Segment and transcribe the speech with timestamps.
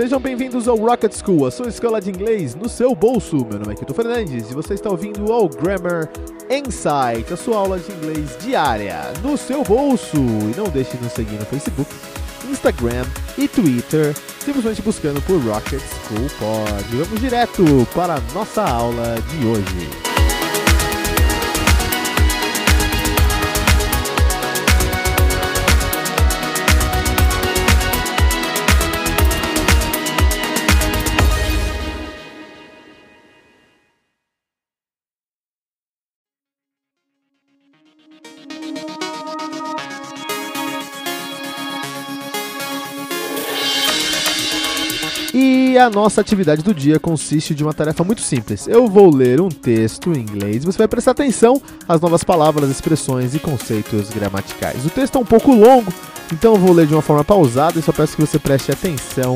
[0.00, 3.36] Sejam bem-vindos ao Rocket School, a sua escola de inglês no seu bolso.
[3.36, 6.08] Meu nome é Kito Fernandes e você está ouvindo ao Grammar
[6.48, 10.16] Insight, a sua aula de inglês diária no seu bolso.
[10.16, 11.94] E não deixe de nos seguir no Facebook,
[12.48, 13.04] Instagram
[13.36, 16.96] e Twitter, simplesmente buscando por Rocket School Pod.
[16.96, 17.62] Vamos direto
[17.94, 20.09] para a nossa aula de hoje.
[45.90, 48.68] A nossa atividade do dia consiste de uma tarefa muito simples.
[48.68, 52.70] Eu vou ler um texto em inglês e você vai prestar atenção às novas palavras,
[52.70, 54.86] expressões e conceitos gramaticais.
[54.86, 55.92] O texto é um pouco longo,
[56.32, 59.34] então eu vou ler de uma forma pausada e só peço que você preste atenção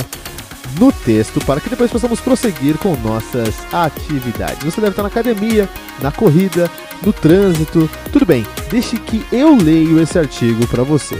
[0.78, 4.64] no texto para que depois possamos prosseguir com nossas atividades.
[4.64, 5.68] Você deve estar na academia,
[6.00, 6.70] na corrida,
[7.04, 7.90] no trânsito.
[8.12, 11.16] Tudo bem, deixe que eu leio esse artigo para você.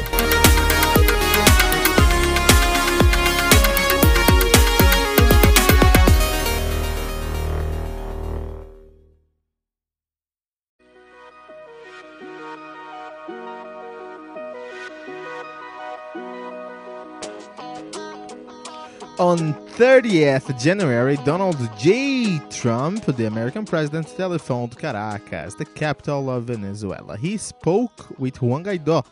[19.21, 22.41] On 30th January, Donald J.
[22.51, 27.17] Trump, the American president, telephoned Caracas, the capital of Venezuela.
[27.17, 29.07] He spoke with Juan Guaido.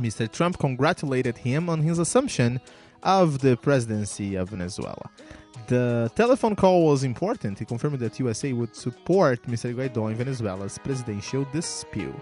[0.00, 0.28] Mr.
[0.28, 2.60] Trump congratulated him on his assumption
[3.04, 5.08] of the presidency of Venezuela.
[5.68, 7.60] The telephone call was important.
[7.60, 9.72] He confirmed that USA would support Mr.
[9.72, 12.16] Guaido in Venezuela's presidential dispute.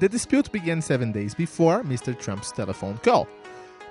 [0.00, 2.18] The dispute began seven days before Mr.
[2.18, 3.28] Trump's telephone call.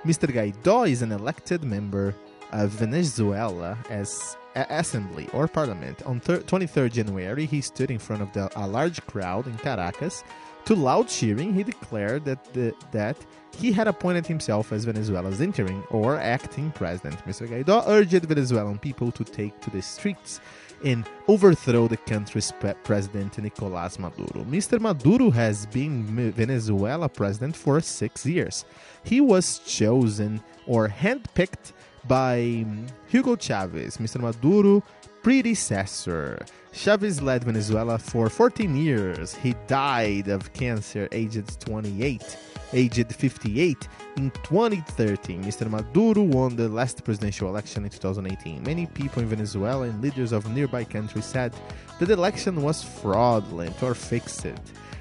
[0.04, 0.28] Mr.
[0.32, 2.14] Guaido is an elected member
[2.52, 6.02] of Venezuela as assembly or parliament.
[6.06, 10.24] On thir- 23rd January, he stood in front of the, a large crowd in Caracas.
[10.66, 13.16] To loud cheering, he declared that the, that
[13.56, 17.24] he had appointed himself as Venezuela's interim or acting president.
[17.26, 17.48] Mr.
[17.48, 20.40] Guaido urged Venezuelan people to take to the streets
[20.84, 22.52] and overthrow the country's
[22.84, 24.44] president Nicolas Maduro.
[24.44, 24.80] Mr.
[24.80, 28.64] Maduro has been Venezuela president for six years.
[29.04, 31.72] He was chosen or handpicked
[32.06, 34.20] by um, Hugo Chavez, Mr.
[34.20, 34.82] Maduro
[35.22, 36.44] predecessor.
[36.72, 39.34] Chavez led Venezuela for 14 years.
[39.34, 42.38] He died of cancer aged 28,
[42.72, 45.44] aged 58 in 2013.
[45.44, 45.70] Mr.
[45.70, 48.62] Maduro won the last presidential election in 2018.
[48.62, 51.54] Many people in Venezuela and leaders of nearby countries said
[51.98, 54.46] that the election was fraudulent or fixed.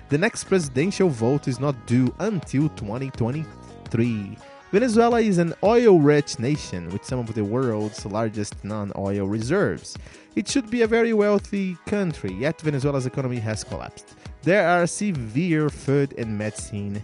[0.09, 4.37] The next presidential vote is not due until 2023.
[4.71, 9.97] Venezuela is an oil rich nation with some of the world's largest non oil reserves.
[10.35, 14.15] It should be a very wealthy country, yet Venezuela's economy has collapsed.
[14.43, 17.01] There are severe food and medicine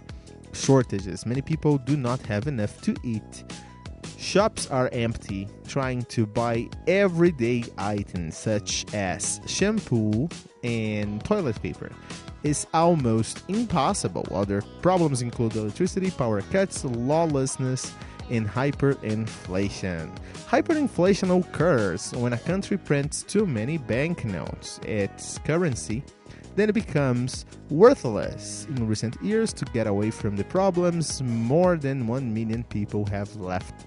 [0.54, 1.26] shortages.
[1.26, 3.44] Many people do not have enough to eat.
[4.18, 10.28] Shops are empty, trying to buy everyday items such as shampoo
[10.62, 11.90] and toilet paper
[12.44, 14.26] is almost impossible.
[14.30, 17.92] Other problems include electricity, power cuts, lawlessness,
[18.30, 20.14] and hyperinflation.
[20.46, 24.78] Hyperinflation occurs when a country prints too many banknotes.
[24.84, 26.02] Its currency
[26.56, 28.66] then it becomes worthless.
[28.68, 33.34] In recent years, to get away from the problems, more than 1 million people have
[33.36, 33.86] left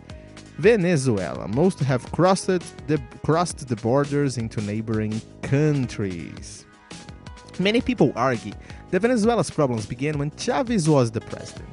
[0.58, 1.48] Venezuela.
[1.48, 6.66] Most have crossed the, crossed the borders into neighboring countries.
[7.60, 8.54] Many people argue
[8.92, 11.70] that Venezuela's problems began when Chavez was the president.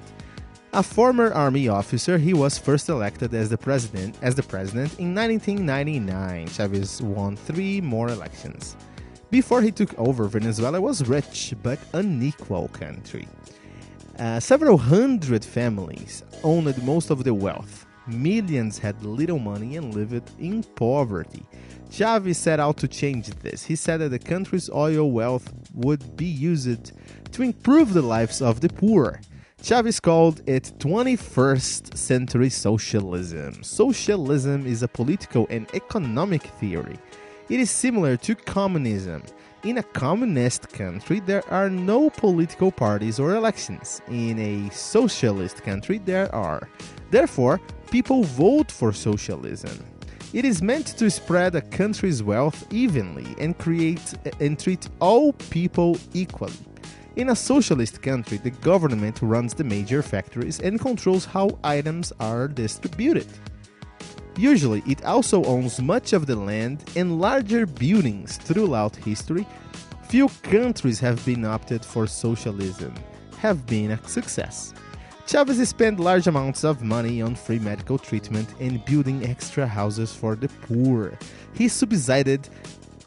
[0.72, 5.14] A former army officer, he was first elected as the president as the president in
[5.14, 6.48] 1999.
[6.48, 8.76] Chavez won 3 more elections.
[9.34, 13.26] Before he took over, Venezuela was rich but unequal country.
[14.16, 17.84] Uh, several hundred families owned most of the wealth.
[18.06, 21.42] Millions had little money and lived in poverty.
[21.90, 23.64] Chavez set out to change this.
[23.64, 26.92] He said that the country's oil wealth would be used
[27.32, 29.20] to improve the lives of the poor.
[29.64, 33.64] Chavez called it 21st century socialism.
[33.64, 36.98] Socialism is a political and economic theory.
[37.50, 39.22] It is similar to communism.
[39.64, 44.00] In a communist country, there are no political parties or elections.
[44.08, 46.68] In a socialist country, there are.
[47.10, 47.60] Therefore,
[47.90, 49.84] people vote for socialism.
[50.32, 55.98] It is meant to spread a country's wealth evenly and create and treat all people
[56.14, 56.52] equally.
[57.16, 62.48] In a socialist country, the government runs the major factories and controls how items are
[62.48, 63.28] distributed.
[64.36, 69.46] Usually, it also owns much of the land and larger buildings throughout history.
[70.08, 72.94] Few countries have been opted for socialism,
[73.38, 74.74] have been a success.
[75.26, 80.34] Chavez spent large amounts of money on free medical treatment and building extra houses for
[80.34, 81.16] the poor.
[81.54, 82.50] He subsidized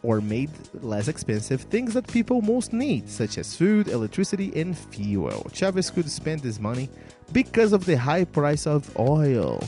[0.03, 0.49] or made
[0.81, 5.49] less expensive things that people most need, such as food, electricity, and fuel.
[5.53, 6.89] Chavez could spend this money
[7.33, 9.61] because of the high price of oil.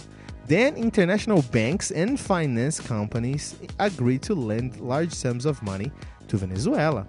[0.49, 5.91] Then, international banks and finance companies agreed to lend large sums of money
[6.27, 7.05] to Venezuela.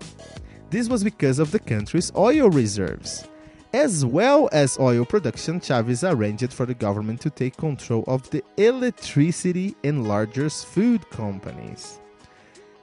[0.69, 3.27] This was because of the country's oil reserves.
[3.73, 8.45] As well as oil production, Chavez arranged for the government to take control of the
[8.59, 11.99] electricity and largest food companies.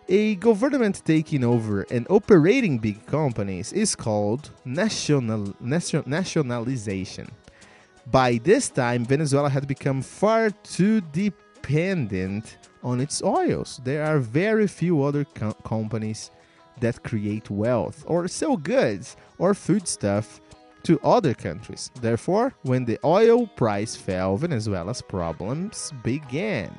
[0.10, 7.28] A government taking over and operating big companies is called national, nation, nationalization.
[8.12, 13.82] By this time, Venezuela had become far too dependent on its oils.
[13.84, 16.32] There are very few other co- companies
[16.80, 20.40] that create wealth or sell goods or foodstuff
[20.84, 21.92] to other countries.
[22.00, 26.72] Therefore, when the oil price fell, Venezuela's problems began.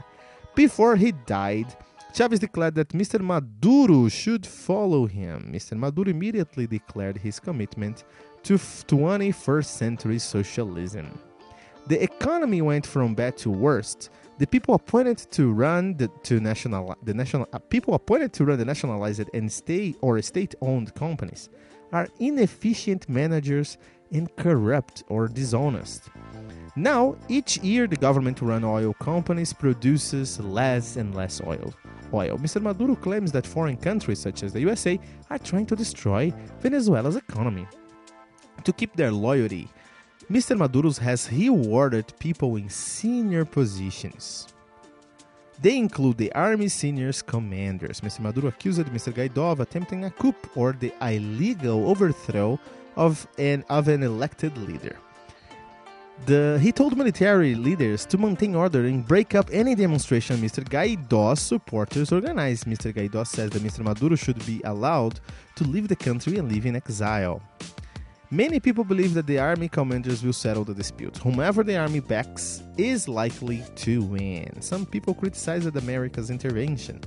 [0.55, 1.67] Before he died,
[2.15, 3.21] Chavez declared that Mr.
[3.21, 5.53] Maduro should follow him.
[5.53, 5.77] Mr.
[5.77, 8.05] Maduro immediately declared his commitment
[8.49, 11.07] to 21st century socialism.
[11.87, 14.09] The economy went from bad to worst.
[14.39, 18.57] The people appointed to run the to national the national uh, people appointed to run
[18.57, 21.51] the nationalized and state or state-owned companies
[21.93, 23.77] are inefficient managers
[24.13, 26.09] and corrupt or dishonest.
[26.75, 31.75] Now, each year the government-run oil companies produces less and less oil.
[32.15, 32.39] Oil.
[32.39, 32.63] Mr.
[32.63, 34.99] Maduro claims that foreign countries such as the USA
[35.29, 37.67] are trying to destroy Venezuela's economy.
[38.65, 39.69] To keep their loyalty,
[40.31, 40.57] Mr.
[40.57, 44.49] Maduro has rewarded people in senior positions.
[45.61, 48.01] They include the army seniors commanders.
[48.01, 48.21] Mr.
[48.21, 49.13] Maduro accused Mr.
[49.13, 52.61] Guaido of attempting a coup or the illegal overthrow
[52.95, 54.97] of an of an elected leader.
[56.27, 60.63] The, he told military leaders to maintain order and break up any demonstration Mr.
[60.65, 62.67] Guaido's supporters organized.
[62.67, 62.93] Mr.
[62.93, 63.81] Guaido says that Mr.
[63.81, 65.21] Maduro should be allowed
[65.55, 67.41] to leave the country and live in exile.
[68.31, 71.17] Many people believe that the army commanders will settle the dispute.
[71.17, 74.61] Whomever the army backs is likely to win.
[74.61, 77.01] Some people criticized America's intervention.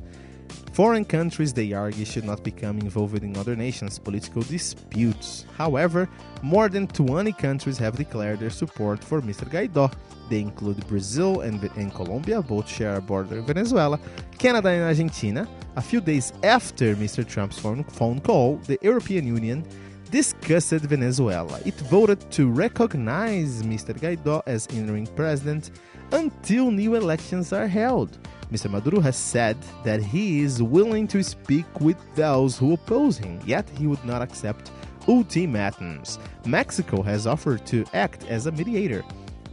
[0.74, 5.46] Foreign countries, they argue, should not become involved in other nations' political disputes.
[5.56, 6.10] However,
[6.42, 9.48] more than 20 countries have declared their support for Mr.
[9.48, 9.94] Guaido.
[10.28, 14.00] They include Brazil and, and Colombia, both share a border with Venezuela,
[14.40, 15.48] Canada and Argentina.
[15.76, 17.24] A few days after Mr.
[17.28, 19.64] Trump's phone, phone call, the European Union
[20.12, 21.60] discussed Venezuela.
[21.66, 23.98] It voted to recognize Mr.
[23.98, 25.72] Guaido as interim president
[26.12, 28.18] until new elections are held.
[28.52, 28.70] Mr.
[28.70, 33.68] Maduro has said that he is willing to speak with those who oppose him, yet
[33.70, 34.72] he would not accept
[35.08, 36.20] ultimatums.
[36.46, 39.04] Mexico has offered to act as a mediator.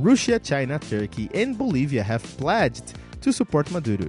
[0.00, 4.08] Russia, China, Turkey, and Bolivia have pledged to support Maduro.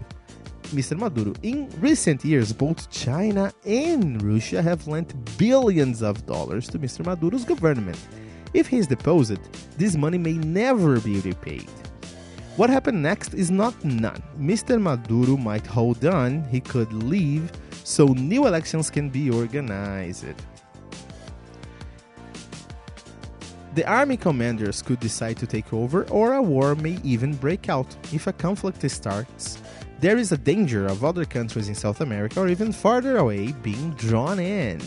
[0.70, 0.98] Mr.
[0.98, 1.34] Maduro.
[1.44, 7.06] In recent years, both China and Russia have lent billions of dollars to Mr.
[7.06, 8.00] Maduro's government.
[8.54, 9.40] If he is deposed,
[9.78, 11.70] this money may never be repaid.
[12.56, 14.22] What happened next is not none.
[14.38, 14.82] Mr.
[14.82, 17.52] Maduro might hold on, he could leave,
[17.84, 20.26] so new elections can be organized.
[23.76, 27.96] The army commanders could decide to take over, or a war may even break out.
[28.12, 29.60] If a conflict starts,
[30.00, 33.92] there is a danger of other countries in South America or even farther away being
[33.92, 34.80] drawn in.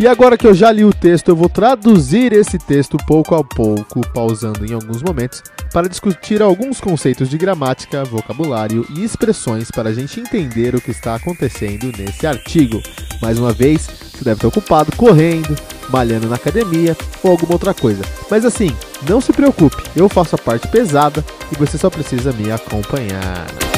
[0.00, 3.42] E agora que eu já li o texto, eu vou traduzir esse texto pouco a
[3.42, 9.88] pouco, pausando em alguns momentos, para discutir alguns conceitos de gramática, vocabulário e expressões para
[9.88, 12.80] a gente entender o que está acontecendo nesse artigo.
[13.20, 15.56] Mais uma vez, você deve estar ocupado correndo,
[15.88, 18.04] malhando na academia ou alguma outra coisa.
[18.30, 18.70] Mas assim,
[19.08, 23.77] não se preocupe, eu faço a parte pesada e você só precisa me acompanhar.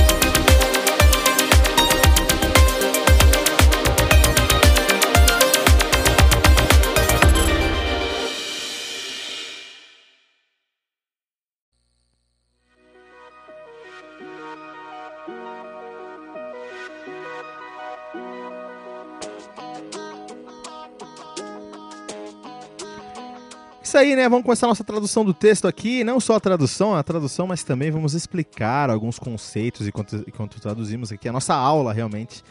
[24.01, 24.29] Aí, né?
[24.29, 26.03] Vamos começar a nossa tradução do texto aqui.
[26.03, 31.13] Não só a tradução, a tradução, mas também vamos explicar alguns conceitos enquanto, enquanto traduzimos
[31.13, 32.43] aqui a nossa aula, realmente,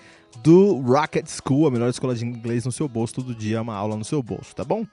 [0.43, 3.15] do Rocket School, a melhor escola de inglês no seu bolso.
[3.15, 4.85] Todo dia uma aula no seu bolso, tá bom?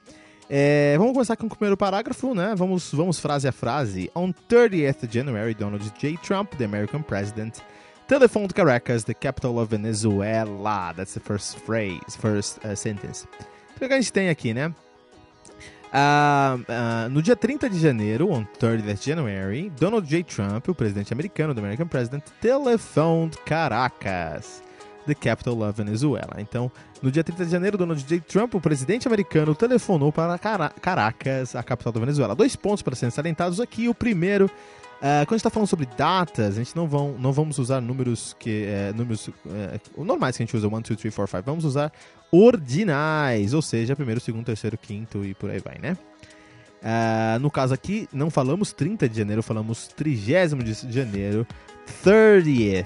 [0.49, 2.55] É, vamos começar com o primeiro parágrafo, né?
[2.55, 4.09] Vamos, vamos frase a frase.
[4.15, 6.17] On 30th January, Donald J.
[6.23, 7.59] Trump, the American president,
[8.07, 10.93] telephoned Caracas, the capital of Venezuela.
[10.95, 13.27] That's the first phrase, first uh, sentence.
[13.75, 14.73] Então, o que a gente tem aqui, né?
[15.97, 20.23] Uh, uh, no dia 30 de janeiro, on 30th January, Donald J.
[20.23, 24.61] Trump, o presidente americano, the American president, telephoned Caracas,
[25.07, 26.35] the capital of Venezuela.
[26.37, 28.19] Então, no dia 30 de janeiro, Donald J.
[28.19, 32.35] Trump, o presidente americano, telefonou para Caracas, a capital da Venezuela.
[32.35, 33.89] Dois pontos para serem salientados aqui.
[33.89, 34.51] O primeiro,
[34.97, 37.81] uh, quando a gente está falando sobre datas, a gente não, vão, não vamos usar
[37.81, 41.43] números que é, números é, normais que a gente usa, 1, 2, 3, 4, 5.
[41.45, 41.91] Vamos usar
[42.31, 45.97] ordinais, ou seja, primeiro, segundo, terceiro, quinto e por aí vai, né?
[46.77, 50.55] Uh, no caso aqui, não falamos 30 de janeiro, falamos 30
[50.87, 51.47] de janeiro,
[52.03, 52.85] 30th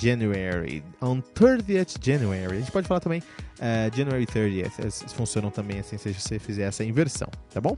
[0.00, 0.82] January.
[1.00, 2.56] On 30th January.
[2.56, 4.72] A gente pode falar também uh, January 30th.
[4.78, 7.76] Eles funcionam também assim se você fizer essa inversão, tá bom?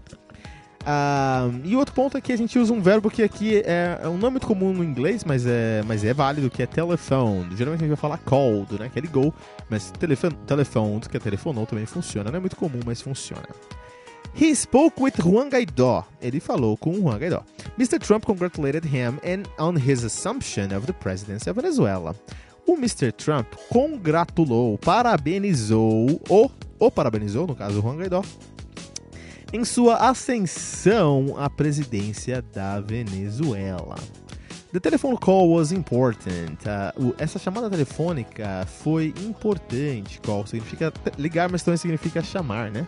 [0.80, 4.08] Uh, e outro ponto é que a gente usa um verbo que aqui é, é
[4.08, 7.54] um nome muito comum no inglês, mas é, mas é válido, que é telephone.
[7.54, 8.88] Geralmente a gente vai falar called, né?
[8.90, 9.34] Que é ligou,
[9.68, 12.30] mas telefone, telephoned, que é telefonou, também funciona.
[12.30, 13.49] Não é muito comum, mas funciona.
[14.34, 16.06] He spoke with Juan Guaidó.
[16.20, 17.44] Ele falou com Juan Guaidó.
[17.78, 17.99] Mr.
[17.99, 22.14] Trump congratulated him and on his assumption of the presidency of Venezuela.
[22.66, 23.10] O Mr.
[23.12, 28.22] Trump congratulou, parabenizou, ou, ou parabenizou, no caso, Juan Guaidó,
[29.52, 33.97] em sua ascensão à presidência da Venezuela.
[34.73, 36.59] The telephone call was important.
[36.64, 40.21] Uh, essa chamada telefônica foi importante.
[40.21, 42.87] Call significa ligar, mas também significa chamar, né?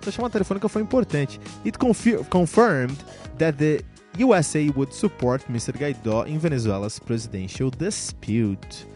[0.00, 1.40] Essa chamada telefônica foi importante.
[1.64, 1.76] It
[2.30, 2.96] confirmed
[3.38, 3.82] that the
[4.24, 5.76] USA would support Mr.
[5.76, 8.86] Guaidó in Venezuela's presidential dispute.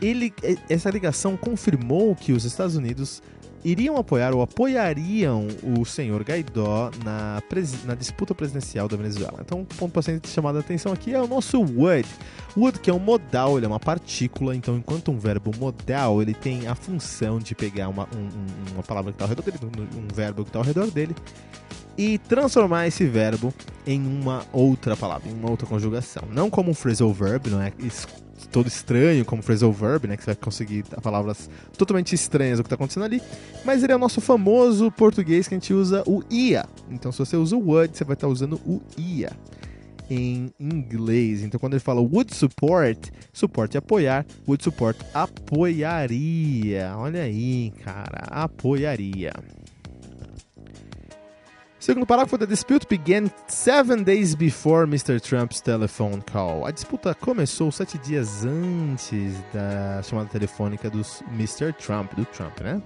[0.00, 0.32] Ele,
[0.70, 3.22] essa ligação confirmou que os Estados Unidos
[3.64, 7.42] iriam apoiar ou apoiariam o senhor Guaidó na,
[7.84, 9.38] na disputa presidencial da Venezuela.
[9.40, 12.08] Então, um ponto ser chamado a atenção aqui é o nosso would.
[12.56, 16.34] Would, que é um modal, ele é uma partícula, então enquanto um verbo modal, ele
[16.34, 19.58] tem a função de pegar uma, um, uma palavra que está ao redor dele,
[19.96, 21.14] um verbo que está ao redor dele,
[21.98, 23.52] e transformar esse verbo
[23.86, 26.22] em uma outra palavra, em uma outra conjugação.
[26.30, 27.72] Não como um phrasal verb, não é
[28.50, 32.66] todo estranho como phrasal verb, né, que você vai conseguir palavras totalmente estranhas do que
[32.66, 33.20] está acontecendo ali,
[33.64, 36.64] mas ele é o nosso famoso português que a gente usa o ia.
[36.90, 39.30] Então se você usa o would, você vai estar tá usando o ia
[40.08, 41.42] em inglês.
[41.42, 43.10] Então quando ele fala would support,
[43.74, 46.94] é apoiar, would support apoiaria.
[46.96, 49.32] Olha aí, cara, apoiaria.
[51.86, 55.20] Segundo parágrafo, the dispute began seven days before Mr.
[55.20, 56.66] Trump's telephone call.
[56.66, 61.00] A disputa começou sete dias antes da chamada telefônica do
[61.30, 61.72] Mr.
[61.74, 62.82] Trump, do Trump, né?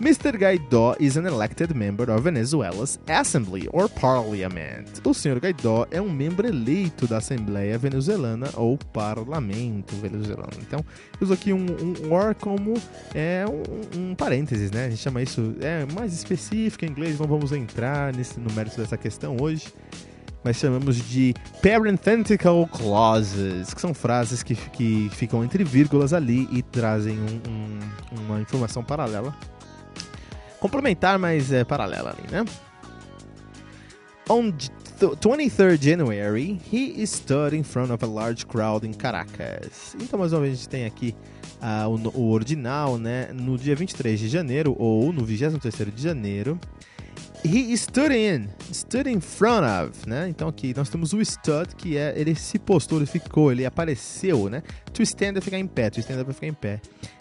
[0.00, 0.36] Mr.
[0.36, 5.00] Guaidó is an elected member of Venezuela's Assembly or Parliament.
[5.04, 5.38] O Sr.
[5.38, 10.52] Guaidó é um membro eleito da Assembleia Venezuelana ou Parlamento Venezuelano.
[10.60, 10.84] Então,
[11.20, 12.74] uso aqui um, um or como
[13.14, 14.86] é, um, um, parênteses, né?
[14.86, 18.76] A gente chama isso é mais específico em inglês, não vamos entrar nesse, no mérito
[18.76, 19.72] dessa questão hoje.
[20.44, 26.62] Mas chamamos de parenthetical clauses, que são frases que, que ficam entre vírgulas ali e
[26.62, 29.34] trazem um, uma informação paralela
[30.66, 32.44] complementar, mas é paralela ali, né?
[34.28, 34.52] On
[34.98, 39.94] 23rd January, he stood in front of a large crowd in Caracas.
[40.00, 41.14] Então, mais uma vez, a gente tem aqui
[41.60, 43.28] uh, o, o, ordinal, né?
[43.32, 46.58] No dia 23 de janeiro, ou no 23 de janeiro,
[47.44, 50.28] he stood in, stood in front of, né?
[50.28, 54.48] Então aqui nós temos o stood, que é ele se postou, ele ficou, ele apareceu,
[54.48, 54.62] né?
[54.92, 56.80] To stand é ficar em pé, to stand é ficar em pé.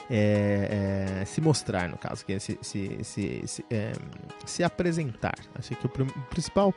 [0.10, 3.92] É, é, se mostrar, no caso, que é se, se, se, se, é,
[4.46, 5.36] se apresentar.
[5.58, 5.90] Acho que o
[6.30, 6.74] principal,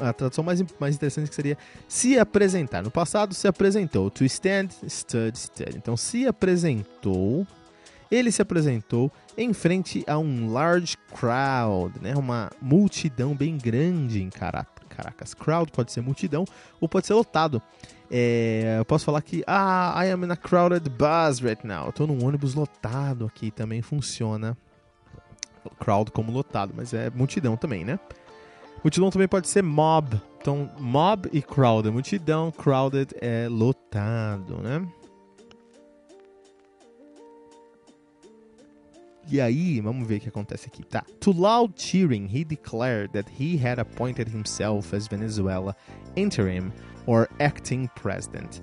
[0.00, 2.82] a tradução mais, mais interessante seria se apresentar.
[2.82, 4.10] No passado, se apresentou.
[4.10, 5.76] To stand, stood, stood.
[5.76, 7.46] Então, se apresentou,
[8.10, 12.14] ele se apresentou em frente a um large crowd, né?
[12.16, 15.32] uma multidão bem grande em Caracas.
[15.34, 16.44] Crowd pode ser multidão
[16.80, 17.62] ou pode ser lotado.
[18.10, 21.86] É, eu posso falar que, ah, I am in a crowded bus right now.
[21.86, 24.56] Eu tô num ônibus lotado aqui, também funciona.
[25.78, 28.00] Crowd como lotado, mas é multidão também, né?
[28.82, 30.20] Multidão também pode ser mob.
[30.40, 34.86] Então, mob e crowd é multidão, crowded é lotado, né?
[39.30, 41.04] E aí, vamos ver o que acontece aqui, tá?
[41.20, 45.76] To loud cheering, he declared that he had appointed himself as Venezuela
[46.16, 46.72] interim
[47.06, 48.60] or acting president.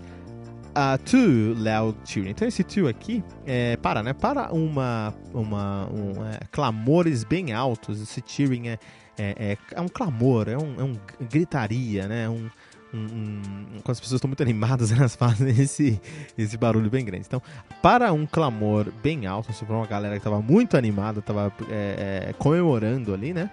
[0.75, 2.31] Uh, to loud cheering.
[2.31, 4.11] Então esse to aqui é para, né?
[4.11, 8.01] Para uma, uma um, é, clamores bem altos.
[8.01, 8.79] Esse cheering é,
[9.17, 10.95] é, é, é um clamor, é um, é um
[11.29, 12.27] gritaria, né?
[12.27, 12.49] Um,
[12.93, 13.41] um, um,
[13.83, 15.99] quando as pessoas estão muito animadas, elas fazem esse,
[16.37, 17.25] esse barulho bem grande.
[17.27, 17.41] Então,
[17.81, 22.33] para um clamor bem alto, para uma galera que estava muito animada, estava é, é,
[22.33, 23.49] comemorando ali, né?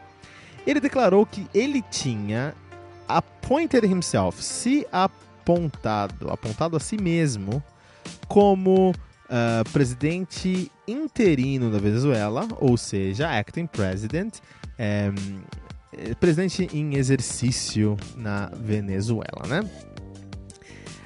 [0.66, 2.54] Ele declarou que ele tinha
[3.06, 7.62] appointed himself, se apontado, apontado a si mesmo,
[8.26, 14.38] como uh, presidente interino da Venezuela, ou seja, acting president.
[14.78, 15.54] É, eh,
[16.18, 19.68] presidente em exercício na Venezuela, né?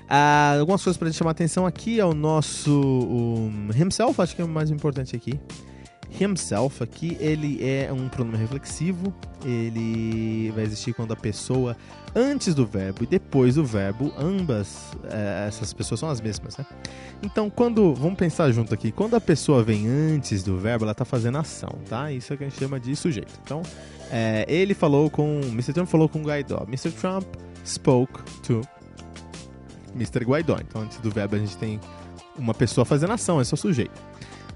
[0.09, 4.45] Ah, algumas coisas para chamar atenção aqui é o nosso um, himself, acho que é
[4.45, 5.38] o mais importante aqui.
[6.18, 9.14] Himself aqui, ele é um pronome reflexivo,
[9.45, 11.76] ele vai existir quando a pessoa
[12.14, 16.66] antes do verbo e depois do verbo, ambas é, essas pessoas são as mesmas, né?
[17.22, 21.04] Então, quando, vamos pensar junto aqui, quando a pessoa vem antes do verbo, ela está
[21.04, 22.12] fazendo ação, tá?
[22.12, 23.32] Isso é o que a gente chama de sujeito.
[23.42, 23.62] Então,
[24.10, 25.40] é, ele falou com.
[25.52, 25.72] Mr.
[25.72, 26.64] Trump falou com Guaidó.
[26.68, 26.90] Mr.
[26.92, 27.26] Trump
[27.64, 28.62] spoke to
[29.94, 30.24] Mr.
[30.24, 30.58] Guaidó.
[30.60, 31.80] Então, antes do verbo, a gente tem
[32.36, 34.00] uma pessoa fazendo ação, é o sujeito.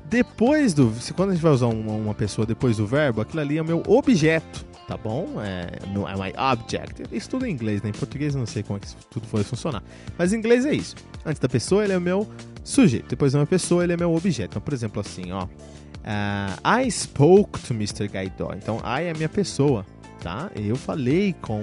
[0.04, 0.92] Depois do.
[1.16, 3.64] Quando a gente vai usar uma, uma pessoa depois do verbo, aquilo ali é o
[3.64, 5.41] meu objeto, tá bom?
[5.41, 7.03] É, no, é my object.
[7.12, 7.91] Isso tudo em inglês, né?
[7.91, 9.83] Em português não sei como é que tudo foi funcionar.
[10.19, 10.97] Mas em inglês é isso.
[11.25, 12.29] Antes da pessoa, ele é o meu
[12.65, 13.09] sujeito.
[13.09, 14.53] Depois de uma pessoa, ele é meu objeto.
[14.53, 15.45] Então, por exemplo, assim, ó.
[15.45, 18.09] Uh, I spoke to Mr.
[18.09, 18.53] Gaidó.
[18.57, 19.87] Então, I é minha pessoa,
[20.21, 20.51] tá?
[20.57, 21.62] Eu falei com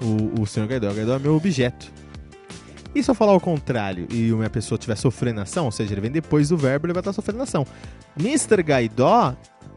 [0.00, 0.66] o, o Sr.
[0.66, 0.90] Gaidó.
[0.90, 1.92] O Gaidó é meu objeto.
[2.94, 6.00] E se eu falar o contrário e uma pessoa estiver sofrendo ação, ou seja, ele
[6.00, 7.66] vem depois do verbo, ele vai estar sofrendo ação.
[8.18, 8.62] Mr.
[8.62, 9.36] Gaidó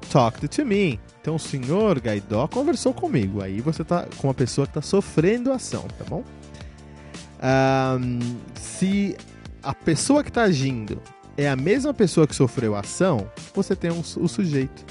[0.10, 1.00] talked to me.
[1.22, 3.42] Então, o senhor Gaidó conversou comigo.
[3.42, 6.24] Aí você está com uma pessoa que está sofrendo ação, tá bom?
[7.44, 8.20] Um,
[8.56, 9.16] se
[9.62, 11.02] a pessoa que está agindo
[11.38, 14.84] é a mesma pessoa que sofreu a ação, você tem um, o sujeito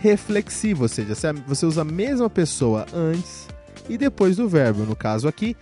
[0.00, 1.14] reflexivo, ou seja,
[1.46, 3.46] você usa a mesma pessoa antes
[3.88, 4.84] e depois do verbo.
[4.84, 5.56] No caso aqui,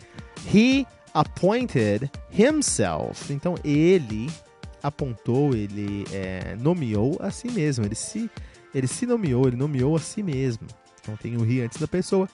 [0.52, 3.32] he appointed himself.
[3.32, 4.30] Então ele
[4.82, 7.84] apontou, ele é, nomeou a si mesmo.
[7.84, 8.30] Ele se,
[8.74, 10.66] ele se nomeou, ele nomeou a si mesmo.
[11.02, 12.28] Então tem o he antes da pessoa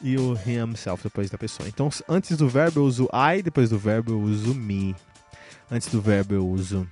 [0.00, 1.68] e o himself depois da pessoa.
[1.68, 4.94] Então antes do verbo eu uso I, depois do verbo eu uso me.
[5.70, 6.86] Antes do verbo eu uso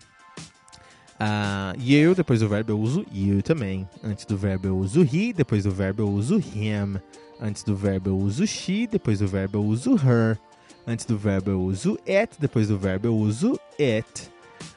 [1.20, 3.88] Uh, you, depois do verbo eu uso you também.
[4.04, 7.00] Antes do verbo eu uso he, depois do verbo eu uso him.
[7.40, 10.38] Antes do verbo eu uso she, depois do verbo eu uso her.
[10.86, 14.30] Antes do verbo eu uso it, depois do verbo eu uso it.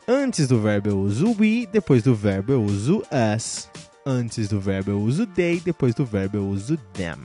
[0.08, 3.04] Antes do verbo eu uso we, depois do verbo eu uso
[3.36, 3.70] us.
[4.06, 7.18] Antes do verbo eu uso they, depois do verbo eu uso them.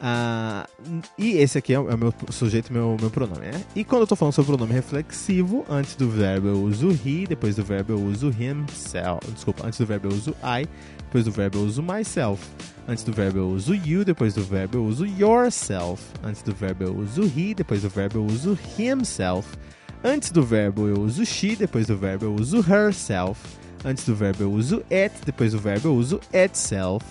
[0.00, 0.68] Ah,
[1.16, 3.64] e esse aqui é o, é o meu sujeito, meu, meu pronome, né?
[3.74, 7.56] E quando eu tô falando sobre pronome reflexivo, antes do verbo eu uso he, depois
[7.56, 9.20] do verbo eu uso himself.
[9.32, 10.68] Desculpa, antes do verbo eu uso I,
[11.04, 12.44] depois do verbo eu uso myself.
[12.86, 16.02] Antes do verbo eu uso you, depois do verbo eu uso yourself.
[16.22, 19.48] Antes do verbo eu uso he, depois do verbo eu uso himself.
[20.04, 23.57] Antes do verbo eu uso she, depois do verbo eu uso herself.
[23.84, 27.04] Antes do verbo eu uso it, depois do verbo eu uso itself.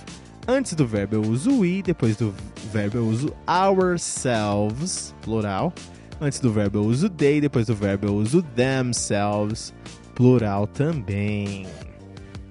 [0.48, 2.34] Antes do verbo eu uso we, depois do
[2.72, 5.74] verbo eu uso ourselves, plural.
[6.20, 9.74] Antes do verbo eu uso they, depois do verbo eu uso themselves,
[10.14, 11.66] plural também.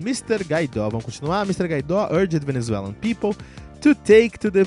[0.01, 0.45] Mr.
[0.47, 1.45] Gaidó, vamos continuar.
[1.47, 1.69] Mr.
[1.69, 3.35] Gaidó urged Venezuelan people
[3.81, 4.65] to take to the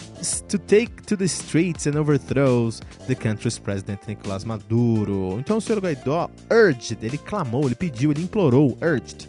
[0.47, 5.39] to take to the streets and overthrows the country's president Nicolás Maduro.
[5.39, 5.81] Então o Sr.
[5.81, 9.27] Gaidó urged, ele clamou, ele pediu, ele implorou, urged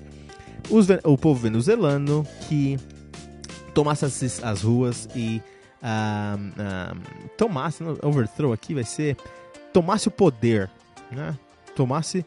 [0.70, 2.78] os, o povo venezuelano que
[3.74, 5.42] tomasse as, as ruas e
[7.36, 9.16] tomasse, overthrow aqui vai ser,
[9.72, 10.70] tomasse o poder,
[11.10, 11.36] né?
[11.74, 12.24] Tomasse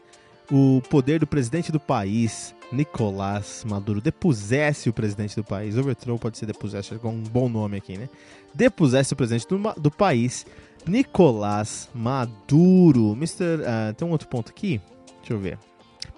[0.50, 6.36] o poder do presidente do país, Nicolás Maduro, depusesse o presidente do país, overthrow pode
[6.36, 8.08] ser depusesse, é um bom nome aqui, né?
[8.52, 10.46] Depusesse o presidente do, do país,
[10.86, 13.12] Nicolás Maduro.
[13.12, 13.44] Mr.
[13.44, 14.80] Uh, tem um outro ponto aqui,
[15.18, 15.58] deixa eu ver.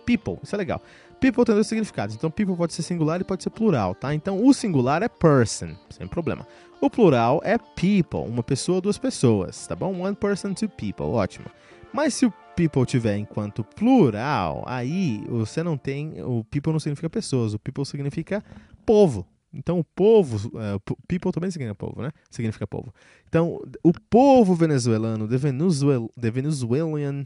[0.04, 0.80] People, isso é legal.
[1.20, 2.14] People tem dois significados.
[2.14, 4.14] Então, people pode ser singular e pode ser plural, tá?
[4.14, 6.46] Então, o singular é person, sem problema.
[6.80, 10.02] O plural é people, uma pessoa, duas pessoas, tá bom?
[10.02, 11.46] One person, two people, ótimo.
[11.92, 16.22] Mas se o people tiver enquanto plural, aí você não tem.
[16.22, 18.44] O people não significa pessoas, o people significa
[18.84, 19.26] povo.
[19.52, 22.10] Então, o povo, uh, people também significa povo, né?
[22.30, 22.92] Significa povo.
[23.26, 27.24] Então, o povo venezuelano, the, Venezuel, the Venezuelan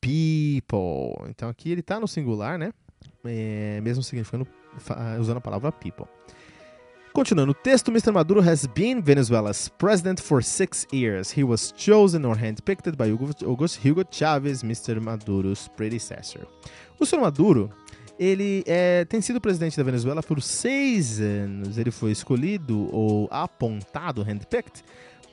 [0.00, 1.28] people.
[1.28, 2.72] Então, aqui ele está no singular, né?
[3.28, 4.46] É, mesmo significando
[5.20, 6.06] usando a palavra people.
[7.12, 8.12] Continuando o texto, Mr.
[8.12, 11.30] Maduro has been Venezuela's president for six years.
[11.34, 13.30] He was chosen or handpicked by Hugo,
[13.82, 15.00] Hugo Chavez, Mr.
[15.00, 16.46] Maduro's predecessor.
[17.00, 17.22] O Sr.
[17.22, 17.70] Maduro
[18.18, 21.78] ele é, tem sido presidente da Venezuela por seis anos.
[21.78, 24.82] Ele foi escolhido ou apontado, handpicked,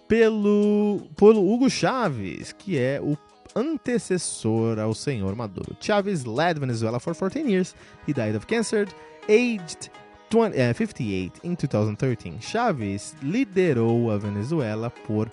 [0.07, 3.17] pelo, pelo Hugo Chávez, que é o
[3.55, 5.75] antecessor ao senhor Maduro.
[5.79, 7.75] Chávez led Venezuela for 14 years.
[8.07, 8.87] He died of cancer,
[9.29, 9.91] aged
[10.29, 12.39] 20, uh, 58 in 2013.
[12.41, 15.29] Chávez liderou a Venezuela por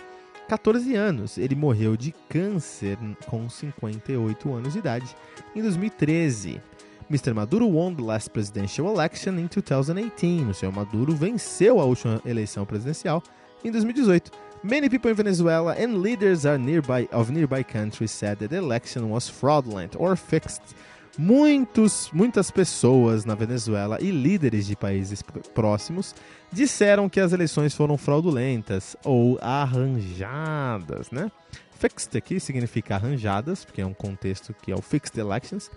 [0.49, 1.39] 14 anos.
[1.39, 5.17] Ele morreu de câncer com 58 anos de idade
[5.55, 6.61] em 2013.
[7.09, 7.33] Mr.
[7.35, 10.51] Maduro won the last presidential election in 2018.
[10.51, 13.23] O senhor Maduro venceu a última eleição presidencial
[13.65, 14.31] em 2018.
[14.63, 19.27] Many people in Venezuela and leaders nearby, of nearby countries said that the election was
[19.27, 20.75] fraudulent or fixed
[21.19, 25.23] Muitos, muitas pessoas na Venezuela e líderes de países
[25.55, 26.15] próximos
[26.53, 31.31] disseram que as eleições foram fraudulentas ou arranjadas, né?
[31.79, 35.71] Fixed aqui significa arranjadas, porque é um contexto que é o fixed elections.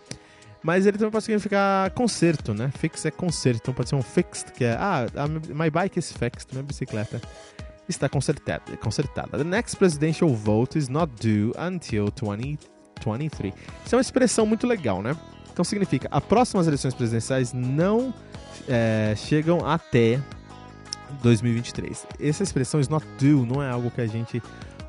[0.62, 2.72] Mas ele também pode significar conserto, né?
[2.78, 5.08] Fix é conserto, então pode ser um fixed, que é ah,
[5.50, 7.20] my bike is fixed, minha bicicleta
[7.96, 8.76] está consertada.
[8.78, 9.38] consertada.
[9.38, 13.54] The next presidential vote is not due until 20 2023.
[13.86, 15.16] Isso é uma expressão muito legal, né?
[15.52, 18.14] Então significa, as próximas eleições presidenciais não
[18.68, 20.20] é, chegam até
[21.22, 22.08] 2023.
[22.20, 24.42] Essa expressão is not due não é algo que a gente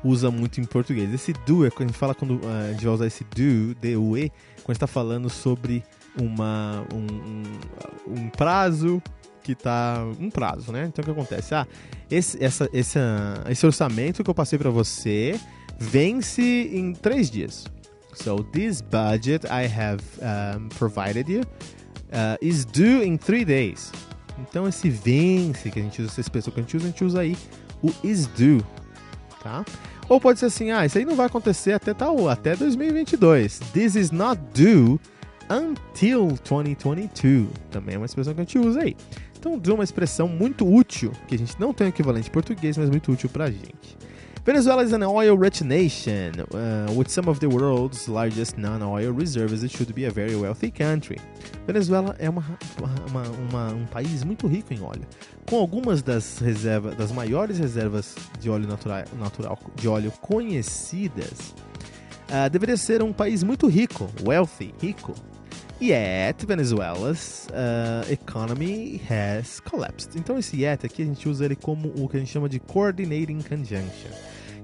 [0.03, 1.13] usa muito em português.
[1.13, 3.75] Esse do é quando a gente fala quando uh, a gente vai usar esse do,
[3.75, 4.31] D-U-E,
[4.63, 5.83] quando está falando sobre
[6.19, 9.01] uma, um, um, um prazo
[9.45, 10.85] que tá um prazo, né?
[10.87, 11.53] Então o que acontece?
[11.53, 11.67] Ah,
[12.09, 12.97] esse, essa, esse,
[13.47, 15.39] esse orçamento que eu passei para você
[15.77, 17.65] vence em três dias.
[18.15, 23.91] So this budget I have um, provided you uh, is due in three days.
[24.39, 27.03] Então esse vence que a gente usa, essa expressão que a gente usa, a gente
[27.03, 27.37] usa aí
[27.83, 28.63] o is due,
[29.43, 29.63] tá?
[30.09, 33.59] Ou pode ser assim, ah, isso aí não vai acontecer até tal, até 2022.
[33.73, 34.99] This is not due
[35.49, 37.47] until 2022.
[37.69, 38.95] Também é uma expressão que a gente usa aí.
[39.45, 42.89] Então, é uma expressão muito útil, que a gente não tem equivalente em português, mas
[42.89, 43.95] muito útil pra gente.
[44.43, 49.63] Venezuela is an oil-rich nation uh, with some of the world's largest non-oil reserves.
[49.63, 51.19] It should be a very wealthy country.
[51.67, 52.43] Venezuela é uma,
[53.09, 55.05] uma, uma, um país muito rico em óleo,
[55.47, 61.53] com algumas das reservas, das maiores reservas de óleo natural, natural de óleo conhecidas.
[62.29, 65.13] Uh, deveria ser um país muito rico, wealthy, rico.
[65.81, 70.17] Yet Venezuela's uh, economy has collapsed.
[70.17, 72.59] Então esse yet aqui a gente usa ele como o que a gente chama de
[72.59, 74.11] coordinating conjunction.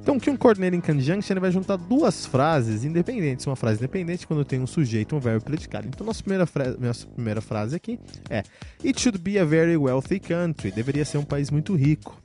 [0.02, 3.46] Então, que um coordinating conjunction ele vai juntar duas frases independentes.
[3.46, 5.88] Uma frase independente quando tem um sujeito, um verbo predicado.
[5.88, 6.48] Então, nossa primeira,
[6.80, 8.42] nossa primeira frase aqui é
[8.84, 10.72] It should be a very wealthy country.
[10.72, 12.20] Deveria ser um país muito rico.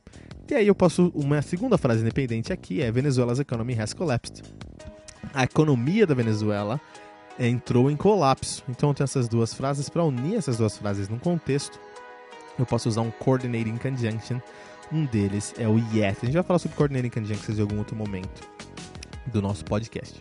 [0.48, 1.12] E aí eu posso...
[1.14, 4.42] Uma segunda frase independente aqui é Venezuela's economy has collapsed.
[5.34, 6.80] A economia da Venezuela
[7.38, 8.62] entrou em colapso.
[8.68, 9.88] Então, eu tenho essas duas frases.
[9.88, 11.78] Para unir essas duas frases num contexto,
[12.58, 14.40] eu posso usar um coordinating conjunction
[14.92, 16.18] um deles é o Yet.
[16.22, 18.48] A gente vai falar sobre Coordinating Conjunctions em algum outro momento
[19.26, 20.18] do nosso podcast.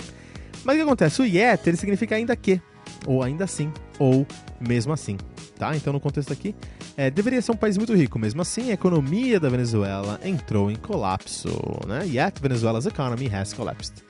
[0.63, 1.21] Mas o que acontece?
[1.21, 2.59] O Yet ele significa ainda que,
[3.05, 4.25] ou ainda assim, ou
[4.59, 5.17] mesmo assim.
[5.57, 5.75] Tá?
[5.75, 6.55] Então, no contexto aqui,
[6.97, 8.17] é, deveria ser um país muito rico.
[8.19, 11.49] Mesmo assim, a economia da Venezuela entrou em colapso.
[11.87, 12.05] Né?
[12.07, 14.03] Yet, Venezuela's economy has collapsed.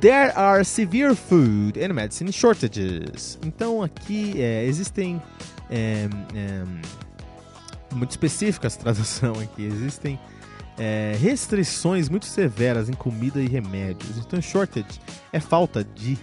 [0.00, 3.38] There are severe food and medicine shortages.
[3.44, 5.20] Então, aqui é, existem.
[5.70, 6.08] É,
[7.94, 9.64] muito específica essa tradução aqui.
[9.64, 10.18] Existem
[10.78, 14.18] é, restrições muito severas em comida e remédios.
[14.18, 15.00] Então, shortage
[15.32, 16.16] é falta de.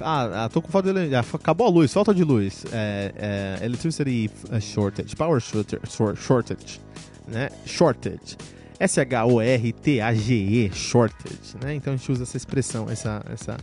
[0.00, 1.14] Ah, ah tô com falta de.
[1.14, 2.64] Ah, acabou a luz, falta de luz.
[2.72, 6.80] É, é, electricity shortage, power shortage,
[7.28, 7.50] né?
[7.64, 8.36] Shortage.
[8.80, 11.74] S-H-O-R-T-A-G-E, shortage, né?
[11.74, 13.56] Então a gente usa essa expressão, essa, essa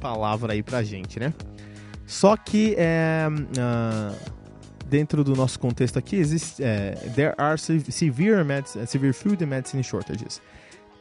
[0.00, 1.32] palavra aí pra gente, né?
[2.06, 3.26] Só que é.
[3.28, 4.38] Uh,
[4.88, 9.82] dentro do nosso contexto aqui, existe, é, there are severe, medicine, severe food and medicine
[9.84, 10.40] shortages.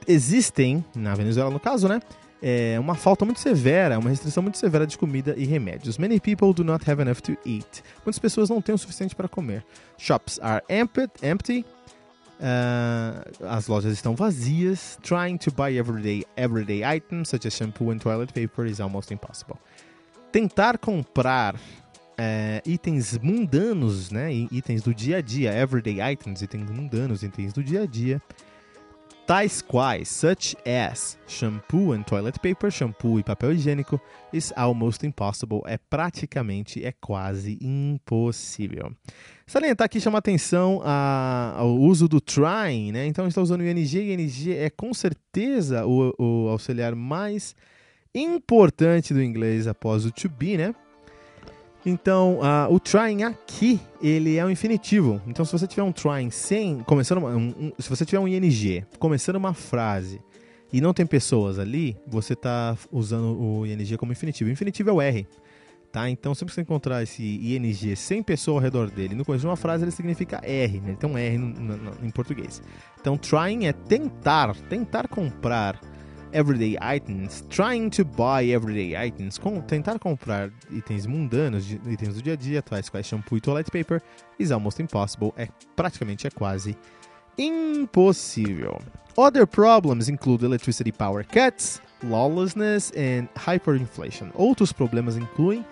[0.07, 2.01] Existem, na Venezuela no caso, né,
[2.41, 5.97] é uma falta muito severa, uma restrição muito severa de comida e remédios.
[5.97, 7.81] Many people do not have enough to eat.
[8.05, 9.65] Muitas pessoas não têm o suficiente para comer.
[9.97, 11.65] Shops are empty.
[12.39, 14.97] Uh, as lojas estão vazias.
[15.01, 19.57] Trying to buy everyday, everyday items such as shampoo and toilet paper is almost impossible.
[20.31, 21.55] Tentar comprar
[22.17, 24.31] é, itens mundanos, né?
[24.51, 28.21] Itens do dia a dia, everyday items, itens mundanos, itens do dia a dia.
[29.27, 33.99] Tais quais, such as shampoo and toilet paper, shampoo e papel higiênico,
[34.31, 38.89] is almost impossible, é praticamente, é quase impossível.
[39.45, 43.05] Salientar aqui chama atenção a, ao uso do trying, né?
[43.05, 47.53] Então está usando o ing, e ing é com certeza o, o auxiliar mais
[48.15, 50.73] importante do inglês após o to be, né?
[51.89, 55.21] Então, uh, o trying aqui, ele é um infinitivo.
[55.25, 58.83] Então, se você tiver um trying sem, começando uma, um, se você tiver um ing
[58.99, 60.19] começando uma frase
[60.73, 64.49] e não tem pessoas ali, você está usando o ing como infinitivo.
[64.49, 65.25] O infinitivo é o R,
[65.89, 66.09] tá?
[66.09, 69.47] Então, sempre que você encontrar esse ing sem pessoa ao redor dele, no começo de
[69.47, 70.89] uma frase ele significa R, né?
[70.89, 72.61] Ele tem um R no, no, no, em português.
[72.99, 75.79] Então, trying é tentar, tentar comprar
[76.31, 82.33] everyday items, trying to buy everyday items, com, tentar comprar itens mundanos, itens do dia
[82.33, 84.01] a dia, tais quais shampoo e toilet paper,
[84.39, 86.77] is almost impossible, é praticamente é quase
[87.37, 88.79] impossível.
[89.15, 94.29] Other problems include electricity power cuts, lawlessness and hyperinflation.
[94.35, 95.65] Outros problemas incluem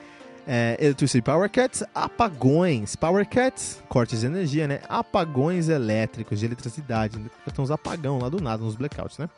[0.47, 4.79] é, electricity power cuts, apagões, power cuts, cortes de energia, né?
[4.89, 7.19] Apagões elétricos de eletricidade.
[7.19, 9.29] Tem uns apagão lá do nada, nos blackouts, né?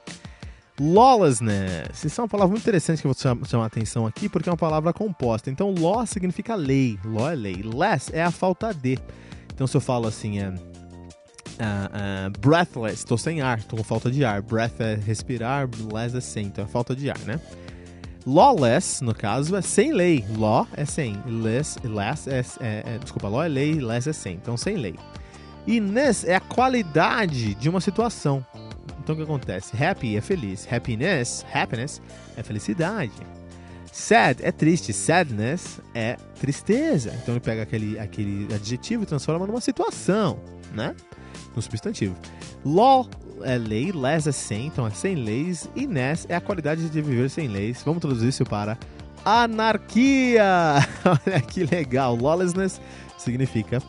[0.79, 2.03] Lawlessness.
[2.03, 4.51] Isso é uma palavra muito interessante que eu vou chamar a atenção aqui, porque é
[4.51, 5.49] uma palavra composta.
[5.49, 6.99] Então, law significa lei.
[7.03, 7.63] Law é lei.
[7.63, 8.99] Less é a falta de.
[9.53, 10.49] Então, se eu falo assim, é.
[10.49, 14.43] Uh, uh, breathless, estou sem ar, estou com falta de ar.
[14.43, 17.41] Breath é respirar, less é sem, então é falta de ar, né?
[18.27, 20.23] Lawless, no caso, é sem lei.
[20.37, 21.19] Law é sem.
[21.25, 24.35] Less, less é, é, é, Desculpa, law é lei, less é sem.
[24.35, 24.93] Então, sem lei.
[25.65, 28.45] E ness é a qualidade de uma situação.
[28.99, 29.81] Então o que acontece?
[29.81, 30.67] Happy é feliz.
[30.71, 32.01] Happiness, happiness
[32.35, 33.11] é felicidade.
[33.91, 34.93] Sad é triste.
[34.93, 37.13] Sadness é tristeza.
[37.21, 40.39] Então ele pega aquele, aquele adjetivo e transforma numa situação,
[40.73, 40.95] né?
[41.55, 42.15] No substantivo.
[42.65, 43.09] Law
[43.43, 45.69] é lei, less é sem, então é sem leis.
[45.75, 47.81] E ness é a qualidade de viver sem leis.
[47.83, 48.77] Vamos traduzir isso para
[49.25, 50.75] anarquia.
[51.25, 52.15] Olha que legal.
[52.15, 52.79] Lawlessness
[53.17, 53.81] significa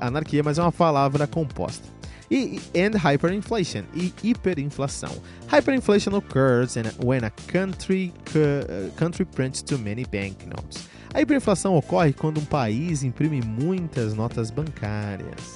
[0.00, 1.93] anarquia, mas é uma palavra composta
[2.30, 5.10] e and hyperinflation e hiperinflação.
[5.48, 10.88] Hyperinflation occurs when a country uh, country prints too many banknotes.
[11.12, 15.54] A hiperinflação ocorre quando um país imprime muitas notas bancárias.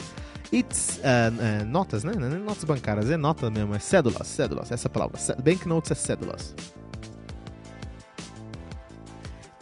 [0.53, 2.13] It's uh, uh, notas, né?
[2.15, 5.19] Não é notas bancárias, é nota mesmo, é cédulas, cédulas, essa palavra.
[5.43, 6.55] Banknotes é cédulas.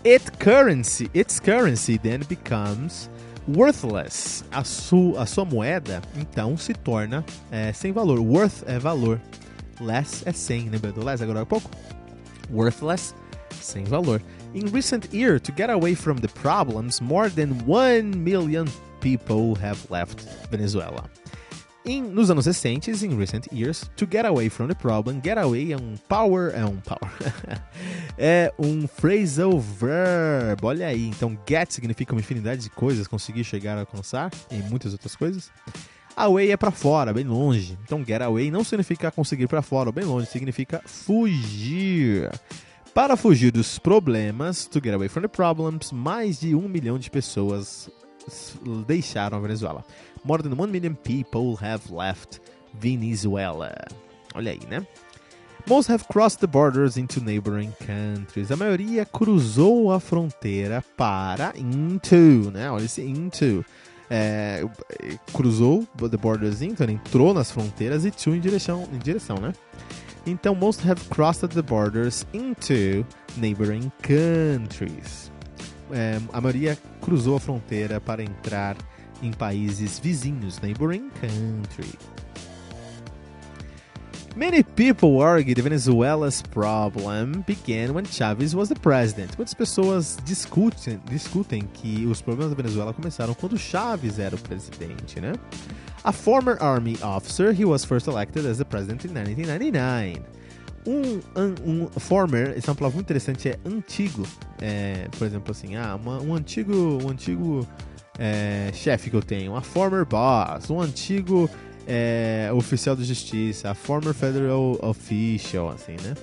[0.05, 3.11] It currency, its currency then becomes
[3.49, 4.45] worthless.
[4.51, 8.21] A, su, a sua moeda, então, se torna é, sem valor.
[8.21, 9.21] Worth é valor.
[9.81, 10.69] Less é sem.
[10.69, 11.71] Lembra do less agora há pouco?
[12.51, 13.15] Worthless,
[13.61, 14.23] sem valor.
[14.55, 18.67] In recent year, to get away from the problems, more than 1 million
[19.01, 21.05] people have left Venezuela.
[21.89, 25.73] In, nos anos recentes, in recent years, to get away from the problem, get away
[25.73, 27.13] é um power, é um power,
[28.19, 30.65] é um phrasal verb.
[30.65, 34.95] Olha aí, então get significa uma infinidade de coisas, conseguir chegar a alcançar e muitas
[34.95, 35.49] outras coisas.
[36.17, 37.79] Away é para fora, bem longe.
[37.85, 42.29] Então get away não significa conseguir para fora bem longe, significa fugir.
[42.93, 47.09] Para fugir dos problemas, to get away from the problems, mais de um milhão de
[47.13, 47.89] pessoas
[48.87, 49.85] deixaram a Venezuela.
[50.27, 52.41] More than 1 million people have left
[52.75, 53.73] Venezuela.
[54.35, 54.85] Olha aí, né?
[55.69, 58.51] Most have crossed the borders into neighboring countries.
[58.51, 62.71] A maioria cruzou a fronteira para into, né?
[62.71, 63.65] Olha esse into.
[64.09, 64.63] É,
[65.33, 69.53] cruzou the borders into, entrou nas fronteiras e to em direção, em direção, né?
[70.25, 73.05] Então, most have crossed the borders into
[73.37, 75.31] neighboring countries.
[75.93, 78.77] É, a maioria cruzou a fronteira para entrar
[79.23, 81.99] em países vizinhos, neighboring country.
[84.37, 89.35] Many people argue that Venezuela's problem began when Chavez was the president.
[89.39, 95.21] Muitas pessoas discutem, discutem que os problemas da Venezuela começaram quando Chaves era o presidente,
[95.23, 95.33] né?
[96.05, 100.23] A former army officer, he was first elected as the president in 1999.
[100.87, 101.21] Um,
[101.67, 104.27] um, um former, essa é uma palavra muito interessante, é antigo.
[104.61, 107.67] É, por exemplo, assim, ah, uma, um antigo, um antigo
[108.19, 111.51] é, chefe que eu tenho, a former boss, um antigo
[111.87, 116.15] é, oficial de justiça, a former federal official, assim, né?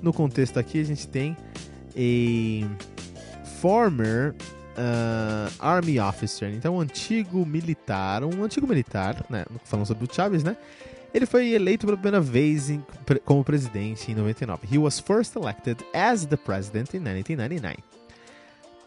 [0.00, 1.36] No contexto aqui a gente tem
[1.94, 4.34] a former
[4.76, 9.44] uh, army officer, então um antigo militar, um antigo militar, né?
[9.64, 10.56] Falando sobre o Chaves, né?
[11.14, 12.84] Ele foi eleito pela primeira vez em,
[13.24, 14.66] como presidente em 99.
[14.70, 17.76] He was first elected as the president in 1999.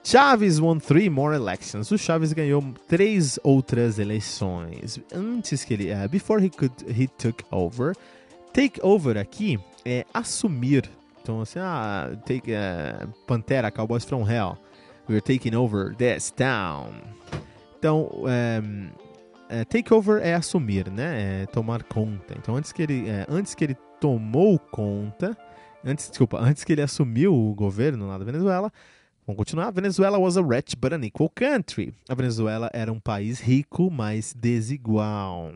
[0.03, 1.91] Chaves won three more elections.
[1.91, 4.99] O Chaves ganhou três outras eleições.
[5.13, 7.95] Antes que ele, uh, before he could he took over,
[8.55, 10.89] Take over aqui é assumir.
[11.21, 14.57] Então, assim, ah, take, uh, Pantera, Cowboys from Hell.
[15.09, 16.93] We're taking over this town.
[17.77, 18.89] Então, um,
[19.49, 21.43] é, takeover é assumir, né?
[21.43, 22.35] É tomar conta.
[22.37, 25.37] Então, antes que ele, é, antes que ele tomou conta,
[25.83, 28.71] antes, desculpa, antes que ele assumiu o governo lá da Venezuela,
[29.25, 29.71] vamos continuar.
[29.71, 31.93] Venezuela was a rich but unequal country.
[32.09, 35.53] A Venezuela era um país rico, mas desigual.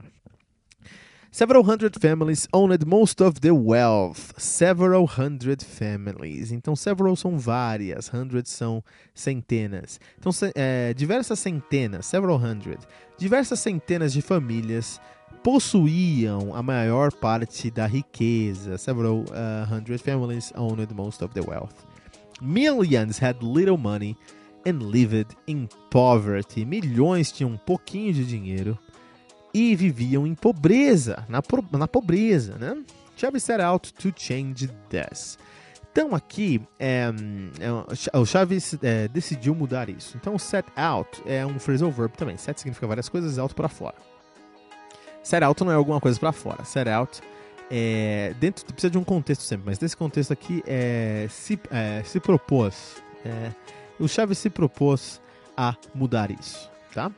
[1.31, 4.33] Several hundred families owned most of the wealth.
[4.39, 6.51] Several hundred families.
[6.51, 9.99] Então, several são várias, hundred são centenas.
[10.17, 12.79] Então, é, diversas centenas, several hundred.
[13.15, 14.99] Diversas centenas de famílias
[15.43, 18.79] possuíam a maior parte da riqueza.
[18.79, 21.85] Several uh, hundred families owned most of the wealth.
[22.41, 24.17] Millions had little money
[24.65, 26.65] and lived in poverty.
[26.65, 28.79] Milhões tinham um pouquinho de dinheiro
[29.53, 31.41] e viviam em pobreza, na,
[31.77, 32.77] na pobreza, né?
[33.15, 35.37] Chaves set out to change this.
[35.91, 37.11] Então aqui é,
[37.59, 40.15] é, o Chaves é, decidiu mudar isso.
[40.15, 42.37] Então set out é um phrasal verb também.
[42.37, 43.95] Set significa várias coisas, out para fora.
[45.23, 46.63] Set out não é alguma coisa para fora.
[46.63, 47.21] Set out
[47.69, 52.19] é dentro precisa de um contexto sempre, mas nesse contexto aqui é se, é, se
[52.19, 53.03] propôs.
[53.25, 53.51] É,
[53.99, 55.19] o Chaves se propôs
[55.57, 57.11] a mudar isso, tá?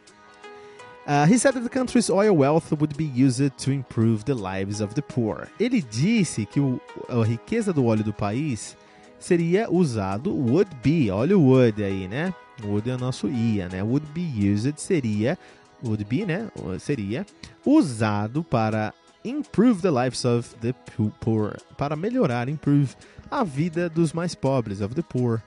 [1.07, 4.81] Uh, he said that the country's oil wealth would be used to improve the lives
[4.81, 5.47] of the poor.
[5.59, 8.77] Ele disse que o, a riqueza do óleo do país
[9.19, 12.33] seria usado, would be, olha o would aí, né?
[12.63, 13.81] Would é o nosso ia, né?
[13.81, 15.37] Would be used seria,
[15.83, 16.49] would be, né?
[16.79, 17.25] Seria
[17.65, 20.73] usado para improve the lives of the
[21.19, 22.95] poor, para melhorar, improve
[23.29, 25.41] a vida dos mais pobres, of the poor.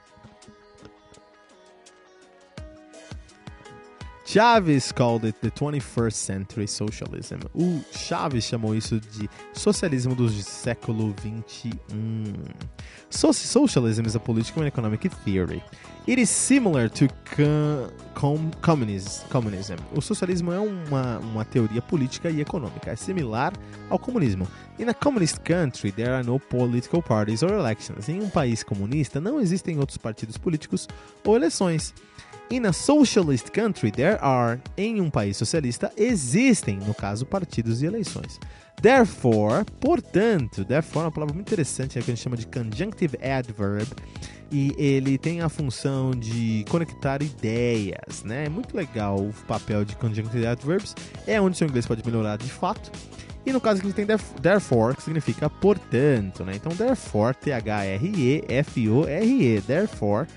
[4.35, 7.39] Chaves called it the 21st century socialism.
[7.53, 12.33] O Chaves chamou isso de socialismo do século 21.
[13.09, 15.63] So socialism is a political and economic theory.
[16.05, 17.07] It is similar to
[18.13, 19.77] com communism, communism.
[19.95, 22.91] O socialismo é uma, uma teoria política e econômica.
[22.91, 23.53] É similar
[23.89, 24.45] ao comunismo.
[24.77, 28.09] In a communist country, there are no political parties or elections.
[28.09, 30.89] Em um país comunista, não existem outros partidos políticos
[31.23, 31.93] ou eleições.
[32.51, 34.61] In a socialist country, there are.
[34.77, 38.39] Em um país socialista, existem, no caso, partidos e eleições.
[38.81, 43.17] Therefore, portanto, therefore é uma palavra muito interessante é que a gente chama de conjunctive
[43.17, 43.87] adverb
[44.51, 48.45] e ele tem a função de conectar ideias, né?
[48.45, 50.93] É muito legal o papel de conjunctive adverbs,
[51.25, 52.91] é onde seu inglês pode melhorar de fato.
[53.43, 54.05] E no caso aqui tem
[54.41, 56.53] therefore, que significa portanto, né?
[56.55, 58.01] Então, therefore, T-H-R-E-F-O-R-E,
[59.61, 60.27] therefore,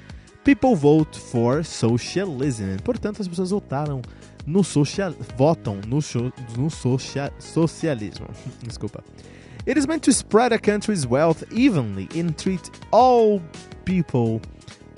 [0.49, 2.79] People vote for socialism.
[2.83, 4.01] Portanto, as pessoas votaram
[4.47, 5.99] no social, votam no,
[6.57, 8.27] no social, socialismo.
[8.67, 9.05] Desculpa.
[9.67, 13.43] It is meant to spread a country's wealth evenly and treat all
[13.85, 14.41] people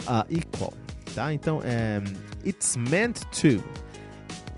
[0.07, 0.73] uh, equal.
[1.17, 1.35] Tá?
[1.35, 2.01] Então, é,
[2.47, 3.61] it's meant to.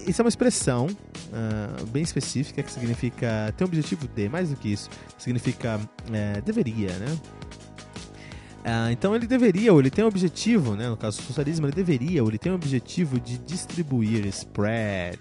[0.07, 4.57] Isso é uma expressão uh, bem específica que significa ter um objetivo de, mais do
[4.57, 5.81] que isso, significa
[6.13, 7.19] é, deveria, né?
[8.65, 11.75] Ah, então ele deveria, ou ele tem o objetivo, né, no caso do socialismo, ele
[11.75, 15.19] deveria, ou ele tem o objetivo de distribuir, spread,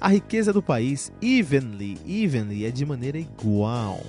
[0.00, 4.00] a riqueza do país evenly, evenly é de maneira igual.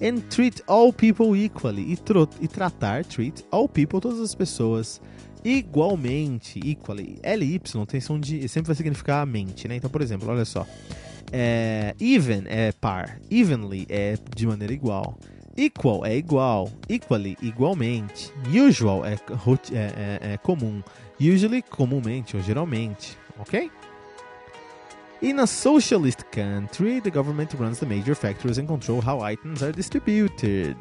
[0.00, 1.98] And treat all people equally, e,
[2.40, 5.00] e tratar, treat all people, todas as pessoas,
[5.44, 7.18] igualmente, equally.
[7.22, 9.76] LY tem som de, sempre vai significar mente, né?
[9.76, 10.66] Então, por exemplo, olha só.
[11.32, 15.18] É, even é par, evenly é de maneira igual.
[15.58, 18.32] Equal é igual, equally, igualmente.
[18.48, 19.18] Usual é, é,
[19.72, 20.80] é, é comum,
[21.20, 23.68] usually, comumente ou geralmente, ok?
[25.20, 29.72] In a socialist country, the government runs the major factories and control how items are
[29.72, 30.76] distributed.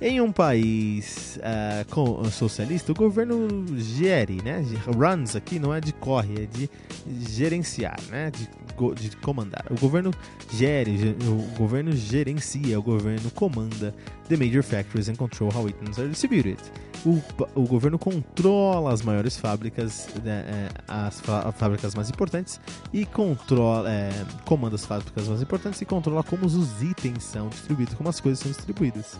[0.00, 4.64] Em um país uh, socialista, o governo gere, né?
[4.86, 6.70] Runs aqui não é de corre, é de
[7.06, 8.30] gerenciar, né?
[8.30, 8.48] De
[8.90, 9.64] de comandar.
[9.70, 10.10] O governo
[10.52, 13.94] gere, o governo gerencia, o governo comanda
[14.28, 16.58] the major factories and control how items are distributed.
[17.04, 17.20] O,
[17.54, 21.20] o governo controla as maiores fábricas, né, é, as
[21.56, 22.60] fábricas mais importantes
[22.92, 24.10] e controla, é,
[24.44, 28.38] comanda as fábricas mais importantes e controla como os itens são distribuídos, como as coisas
[28.38, 29.18] são distribuídas.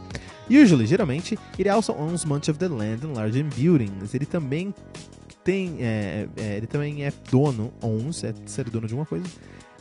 [0.49, 4.15] Usually, geralmente, it also owns much of the land and large buildings.
[4.15, 4.73] Ele também
[5.43, 9.27] tem, é, é, ele também é dono, owns, é ser dono de uma coisa.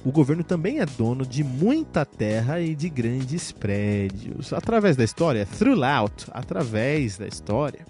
[0.03, 4.51] O governo também é dono de muita terra e de grandes prédios.
[4.51, 7.85] Através da história, throughout, através da história,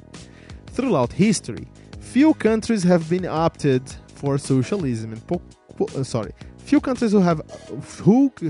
[0.73, 1.67] throughout history,
[1.99, 3.83] few countries have been opted
[4.15, 5.13] for socialism.
[5.25, 5.41] Po,
[5.77, 6.33] po, sorry,
[6.65, 7.41] few countries who have
[8.03, 8.31] who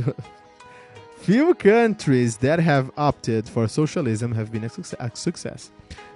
[1.22, 5.72] Few countries that have opted for socialism have been a success.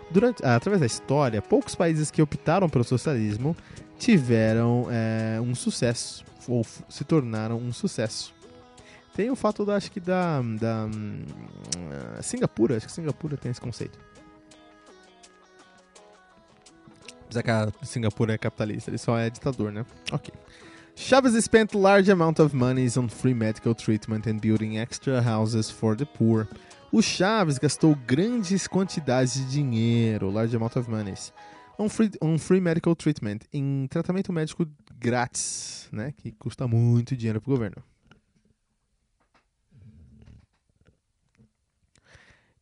[0.09, 3.55] Durante, através da história, poucos países que optaram pelo socialismo
[3.97, 8.33] tiveram é, um sucesso ou se tornaram um sucesso.
[9.15, 13.61] Tem o fato da, acho que da, da uh, Singapura, acho que Singapura tem esse
[13.61, 13.97] conceito.
[17.29, 19.85] Já que a Singapura é capitalista, ele só é ditador, né?
[20.11, 20.33] Ok.
[20.95, 25.95] Chaves spent large amount of monies on free medical treatment and building extra houses for
[25.95, 26.47] the poor.
[26.91, 31.33] O Chaves gastou grandes quantidades de dinheiro, large amount of monies,
[31.78, 34.67] on free, on free medical treatment, em tratamento médico
[34.97, 36.13] grátis, né?
[36.17, 37.84] Que custa muito dinheiro para o governo.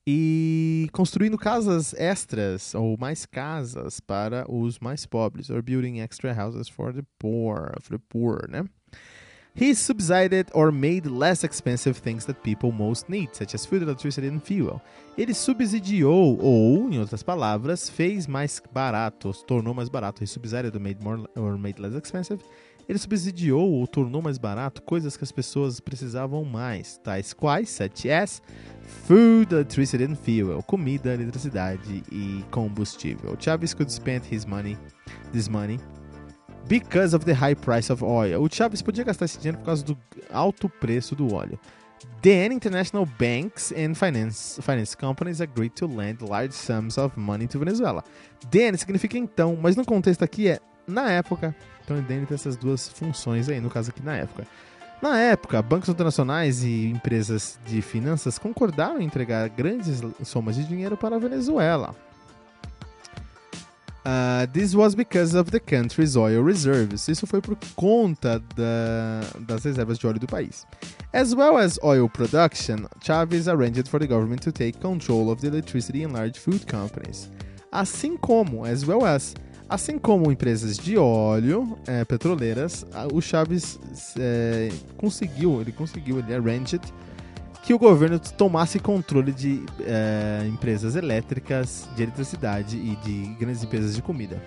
[0.05, 6.67] e construindo casas extras ou mais casas para os mais pobres, or building extra houses
[6.67, 8.65] for the poor, for the poor, né?
[9.55, 14.27] He subsidized or made less expensive things that people most need, such as food, electricity
[14.27, 14.81] and fuel.
[15.15, 20.23] Ele subsidiou ou, em outras palavras, fez mais barato, tornou mais barato.
[20.23, 22.43] He subsidized or made more or made less expensive
[22.87, 28.09] ele subsidiou ou tornou mais barato coisas que as pessoas precisavam mais, tais quais, such
[28.09, 28.41] as
[29.05, 33.35] food, electricity and fuel, comida, eletricidade e combustível.
[33.39, 34.77] Chaves could spend his money,
[35.31, 35.79] this money,
[36.67, 38.41] because of the high price of oil.
[38.41, 39.97] O Chaves podia gastar esse dinheiro por causa do
[40.31, 41.59] alto preço do óleo.
[42.21, 47.59] Then international banks and finance, finance companies agreed to lend large sums of money to
[47.59, 48.03] Venezuela.
[48.49, 51.55] Then significa então, mas no contexto aqui é na época.
[51.83, 54.47] Então, dentre essas duas funções aí, no caso aqui na época.
[55.01, 60.95] Na época, bancos internacionais e empresas de finanças concordaram em entregar grandes somas de dinheiro
[60.95, 61.93] para a Venezuela.
[64.05, 67.07] Uh, this was because of the country's oil reserves.
[67.07, 70.65] Isso foi por conta da, das reservas de óleo do país.
[71.13, 75.47] As well as oil production, Chavez arranged for the government to take control of the
[75.47, 77.29] electricity and large food companies.
[77.71, 79.33] Assim como, as well as,
[79.69, 83.79] Assim como empresas de óleo, é, petroleiras, o Chaves
[84.19, 86.81] é, conseguiu, ele conseguiu, ele arranged
[87.63, 93.95] que o governo tomasse controle de é, empresas elétricas, de eletricidade e de grandes empresas
[93.95, 94.43] de comida.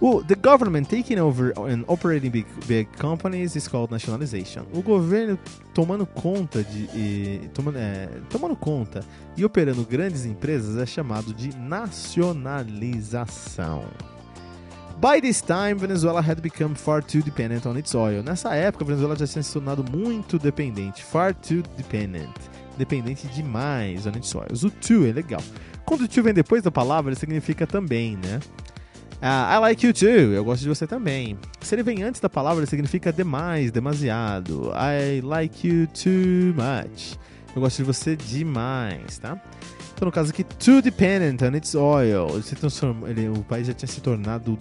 [0.00, 4.62] O the government taking over and operating big, big companies is called nationalization.
[4.72, 5.36] O governo
[5.74, 9.04] tomando conta de e, tomando, é, tomando conta
[9.36, 13.86] e operando grandes empresas é chamado de nacionalização.
[15.00, 18.20] By this time, Venezuela had become far too dependent on its oil.
[18.20, 22.34] Nessa época, Venezuela já tinha se tornado muito dependente, far too dependent,
[22.76, 24.48] dependente demais on its oil.
[24.50, 25.40] O to é legal.
[25.84, 28.40] Quando o to vem depois da palavra, ele significa também, né?
[29.22, 31.38] Uh, I like you too, eu gosto de você também.
[31.60, 34.72] Se ele vem antes da palavra, ele significa demais, demasiado.
[34.74, 37.16] I like you too much.
[37.54, 39.40] Eu gosto de você demais, tá?
[39.94, 42.28] Então, no caso aqui, too dependent on its oil.
[42.30, 44.58] Ele ele, o país já tinha se tornado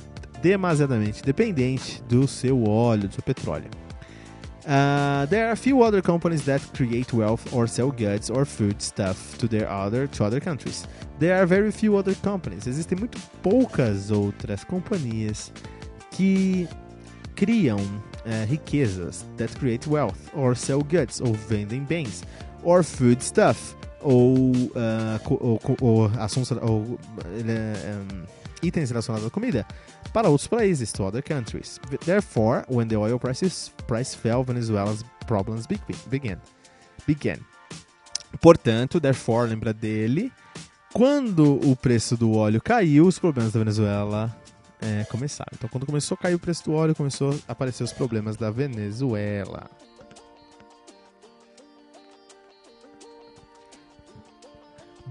[0.48, 3.70] demasiadamente dependente do seu óleo, do seu petróleo.
[4.66, 9.38] Uh, there are few other companies that create wealth or sell goods or food stuff
[9.38, 10.86] to their other to other countries.
[11.20, 12.68] There are very few other companies.
[12.68, 15.52] Existem muito poucas outras companhias
[16.12, 16.68] que
[17.36, 22.24] criam uh, riquezas that create wealth or sell goods ou vendem bens
[22.64, 28.26] or food stuff ou, uh, ou, ou, assuntos ou, um,
[28.62, 29.66] itens relacionados à comida
[30.14, 31.80] para outros países, to other countries.
[32.06, 36.40] Therefore, when the oil prices, price fell, Venezuela's problems began.
[37.06, 37.40] began.
[38.42, 40.32] Portanto, therefore, lembra dele,
[40.94, 44.36] quando o preço do óleo caiu, os problemas da Venezuela
[44.82, 45.52] é, começaram.
[45.54, 48.50] Então, quando começou a cair o preço do óleo, começou a aparecer os problemas da
[48.50, 49.70] Venezuela.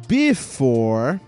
[0.06, 1.18] Before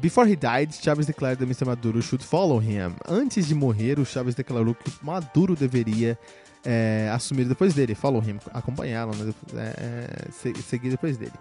[0.00, 1.66] Before he died, Chaves declared that Mr.
[1.66, 2.94] Maduro should follow him.
[3.08, 6.18] Antes de morrer, o Chaves declarou que Maduro deveria
[6.64, 7.94] é, assumir depois dele.
[7.94, 9.32] Follow him, acompanhá-lo, né,
[9.76, 10.30] é,
[10.62, 11.32] seguir depois dele.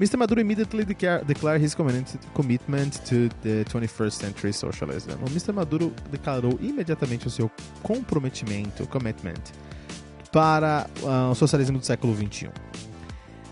[0.00, 0.16] Mr.
[0.18, 5.12] Maduro immediately declared his commitment to the 21st century socialism.
[5.22, 5.52] O Mr.
[5.54, 7.50] Maduro declarou imediatamente o seu
[7.82, 9.52] comprometimento, commitment,
[10.30, 12.50] para uh, o socialismo do século XXI.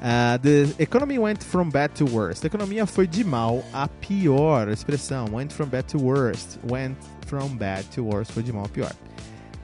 [0.04, 2.44] Uh, the economy went from bad to worst.
[2.44, 4.68] A economia foi de mal a pior.
[4.68, 6.58] expressão went from bad to worst.
[6.64, 8.92] Went from bad to worst foi de mal a pior.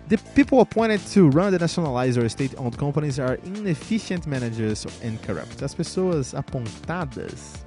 [0.09, 5.62] The people appointed to run the nationalized or state-owned companies are inefficient managers and corrupt.
[5.62, 7.62] As pessoas apontadas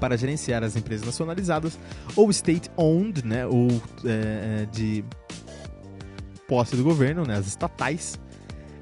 [0.00, 1.78] para gerenciar as empresas nacionalizadas
[2.16, 3.68] ou state-owned, né, ou
[4.06, 5.04] é, de
[6.48, 8.18] posse do governo, né, as estatais,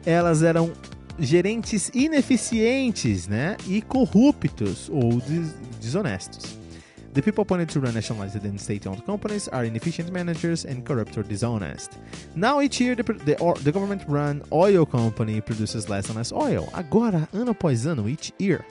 [0.06, 0.72] elas eram
[1.21, 6.59] gerentes ineficientes, né, e corruptos ou des desonestos.
[7.12, 11.25] The people appointed to run nationalized and state-owned companies are inefficient managers and corrupt or
[11.25, 11.99] dishonest.
[12.37, 16.68] Now each year the, the, the government-run oil company produces less and less oil.
[16.73, 18.64] Agora, ano após ano, each year.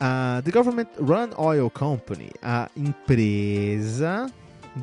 [0.00, 4.32] Uh, the government-run oil company, a empresa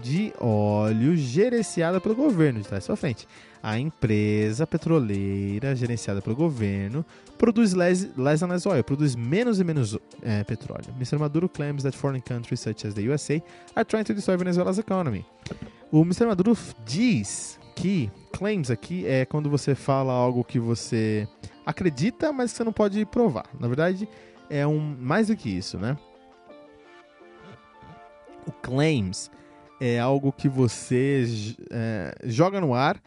[0.04, 3.26] de óleo gerenciada pelo governo, de trás para frente
[3.62, 7.06] a empresa petroleira gerenciada pelo governo
[7.38, 10.94] produz less, less and less oil, produz menos e menos é, petróleo.
[10.98, 11.18] Mr.
[11.18, 13.42] Maduro claims that foreign countries such as the USA
[13.76, 15.26] are trying to destroy Venezuela's economy.
[15.92, 16.26] O Mr.
[16.26, 21.28] Maduro diz que claims aqui é quando você fala algo que você
[21.66, 23.46] acredita, mas que você não pode provar.
[23.60, 24.08] Na verdade,
[24.50, 25.98] é um mais do que isso, né?
[28.46, 29.30] O claims
[29.80, 31.26] é algo que você
[31.70, 33.00] é, joga no ar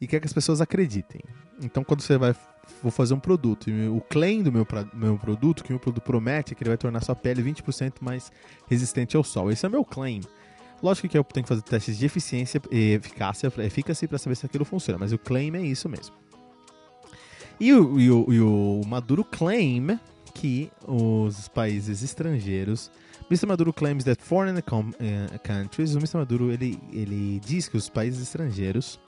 [0.00, 1.20] e quer que as pessoas acreditem.
[1.62, 2.34] Então, quando você vai
[2.82, 6.02] vou fazer um produto e o claim do meu, meu produto, que o meu produto
[6.02, 8.30] promete, é que ele vai tornar sua pele 20% mais
[8.68, 9.50] resistente ao sol.
[9.50, 10.20] Esse é meu claim.
[10.82, 14.46] Lógico que eu tenho que fazer testes de eficiência e eficácia, eficácia para saber se
[14.46, 16.14] aquilo funciona, mas o claim é isso mesmo.
[17.58, 19.98] E o, e o, e o Maduro claim
[20.34, 22.90] que os países estrangeiros
[23.30, 23.46] Mr.
[23.46, 24.62] Maduro claims that foreign uh,
[25.44, 26.16] countries, o Mr.
[26.16, 28.98] Maduro ele, ele diz que os países estrangeiros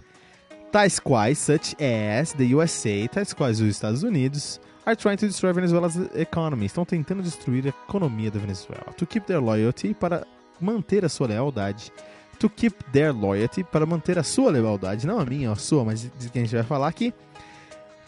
[0.71, 5.53] tais quais, such as the USA, tais quais os Estados Unidos, are trying to destroy
[5.53, 6.67] Venezuela's economy.
[6.67, 8.93] Estão tentando destruir a economia da Venezuela.
[8.97, 10.27] To keep their loyalty, para
[10.61, 11.93] manter a sua lealdade.
[12.39, 15.07] To keep their loyalty, para manter a sua lealdade.
[15.07, 17.13] Não a minha, a sua, mas de quem a gente vai falar aqui.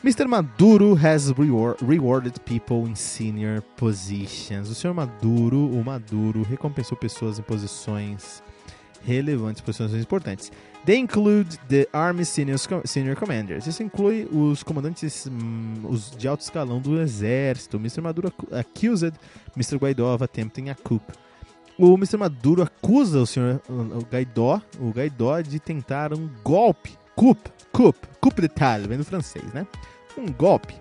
[0.05, 0.27] Mr.
[0.27, 4.69] Maduro has reward, rewarded people in senior positions.
[4.69, 8.43] O senhor Maduro, o Maduro, recompensou pessoas em posições
[9.05, 10.51] relevantes, posições importantes.
[10.85, 13.67] They include the Army senior, Commanders.
[13.67, 17.77] Isso inclui os comandantes hum, os de alto escalão do exército.
[17.77, 18.01] Mr.
[18.01, 19.15] Maduro accused
[19.57, 19.77] Mr.
[19.77, 21.01] Guaidó of attempting a coup.
[21.79, 22.17] O Mr.
[22.17, 23.61] Maduro acusa o senhor
[24.11, 26.97] Guaidó, o Guaidó de tentar um golpe.
[27.15, 27.39] Coup,
[27.73, 29.67] coup, coup d'etat, vem do francês, né?
[30.17, 30.75] Um golpe.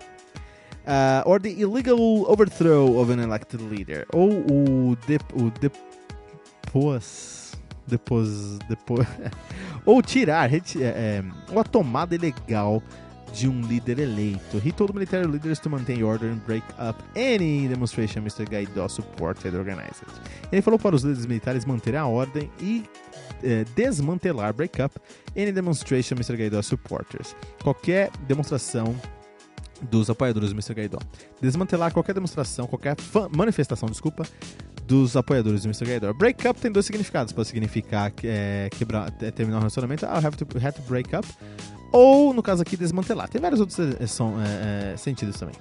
[0.86, 4.06] Uh, or the illegal overthrow of an elected leader.
[4.14, 7.41] Ou o, de, o depos
[7.92, 9.06] depois, depois
[9.86, 12.82] ou tirar é, é, ou a tomada ilegal
[13.34, 14.58] de um líder eleito.
[14.58, 18.46] He told military leaders to maintain order and break up any demonstration Mr.
[18.46, 20.04] Guaidó supported organized.
[20.52, 22.84] Ele falou para os líderes militares manterem a ordem e
[23.44, 25.00] é, desmantelar, break up
[25.36, 26.36] any demonstration Mr.
[26.36, 27.36] Guaidó supporters.
[27.64, 28.96] Qualquer demonstração
[29.82, 30.74] dos apoiadores do Mr.
[30.74, 31.00] Guaidó.
[31.42, 32.96] Desmantelar qualquer demonstração, qualquer
[33.36, 34.24] manifestação, desculpa,
[34.92, 35.86] dos apoiadores do Mr.
[35.86, 36.14] Gaydor.
[36.14, 37.32] Break up tem dois significados.
[37.32, 41.26] Pode significar é, quebrar, é, terminar um relacionamento, ah, have to, have to break up.
[41.94, 43.30] Ou, no caso aqui, desmantelar.
[43.30, 45.56] Tem vários outros é, são, é, é, sentidos também.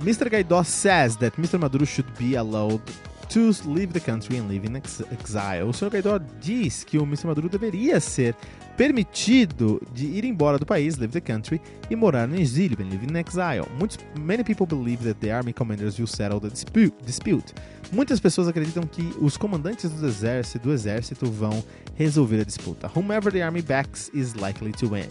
[0.00, 0.30] Mr.
[0.30, 1.58] Gaidó says that Mr.
[1.58, 2.82] Maduro should be allowed
[3.28, 5.68] to leave the country and live in exile.
[5.68, 5.90] O Sr.
[5.90, 7.26] Gaidó diz que o Mr.
[7.26, 8.34] Maduro deveria ser
[8.76, 11.60] permitido de ir embora do país, leave the country,
[11.90, 13.66] e morar no exílio, live in exile.
[13.78, 17.54] Muitos, many people believe that the army commanders will settle the dispute.
[17.92, 21.64] Muitas pessoas acreditam que os comandantes do exército, do exército vão
[21.94, 22.90] resolver a disputa.
[22.94, 25.08] Whomever the army backs is likely to win.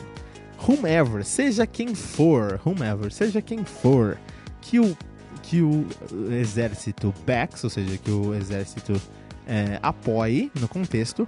[0.68, 4.18] Whomever, seja quem for, whomever, seja quem for,
[4.62, 4.96] que o
[5.46, 5.86] que o
[6.32, 9.00] exército backs, ou seja, que o exército
[9.46, 11.28] é, apoie no contexto,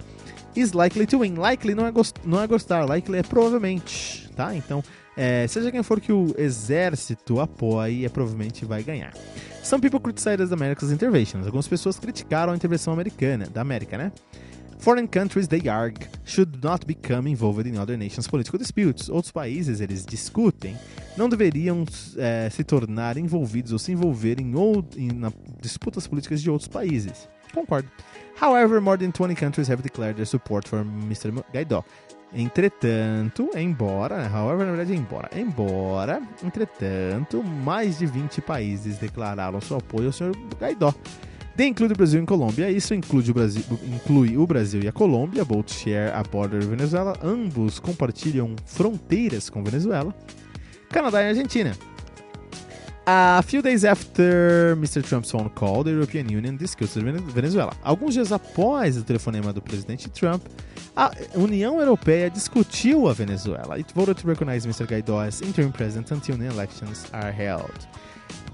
[0.58, 1.34] is likely to win.
[1.34, 1.92] Likely não é,
[2.24, 4.54] não é gostar, likely é provavelmente, tá?
[4.54, 4.82] Então,
[5.16, 9.12] é, seja quem for que o exército apoie, é, provavelmente vai ganhar.
[9.62, 11.44] Some people criticize America's interventions.
[11.44, 14.12] Algumas pessoas criticaram a intervenção americana, da América, né?
[14.78, 19.08] Foreign countries, they argue, should not become involved in other nations' political disputes.
[19.08, 20.76] Outros países, eles discutem,
[21.16, 21.84] não deveriam
[22.16, 26.68] é, se tornar envolvidos ou se envolver em, ou, em na, disputas políticas de outros
[26.68, 27.28] países.
[27.52, 27.88] Concordo.
[28.40, 31.32] However, more than 20 countries have declared their support for Mr.
[31.52, 31.84] Guaidó.
[32.32, 40.08] Entretanto, embora, however, na verdade, embora, embora, entretanto, mais de 20 países declararam seu apoio
[40.08, 40.32] ao Sr.
[40.60, 40.94] Guaidó.
[41.56, 42.70] They include o Brasil e Colômbia.
[42.70, 45.44] Isso inclui o Brasil, inclui o Brasil e a Colômbia.
[45.44, 47.18] Both share a border with Venezuela.
[47.20, 50.14] Ambos compartilham fronteiras com Venezuela.
[50.88, 51.72] Canadá e Argentina.
[53.10, 55.02] A few days after Mr.
[55.02, 57.02] Trump's phone call, the European Union discussed
[57.32, 57.72] Venezuela.
[57.82, 60.42] Alguns dias após o telefonema do presidente Trump,
[60.94, 63.78] a União Europeia discutiu a Venezuela.
[63.78, 64.86] It voted to recognize Mr.
[64.86, 67.72] Guaidó as interim president until elections are held.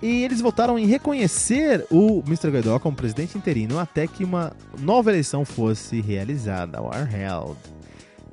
[0.00, 2.52] E eles votaram em reconhecer o Mr.
[2.52, 7.56] Guaidó como presidente interino até que uma nova eleição fosse realizada, or held.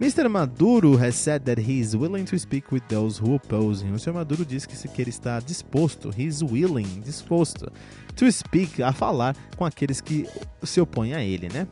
[0.02, 0.28] Mr.
[0.28, 3.94] Maduro has said that he is willing to speak with those who oppose him.
[3.94, 4.14] O Sr.
[4.14, 7.72] Maduro disse que, ele está disposto, he is willing, disposto,
[8.16, 10.28] to speak, a falar com aqueles que
[10.64, 11.68] se opõem a ele, né?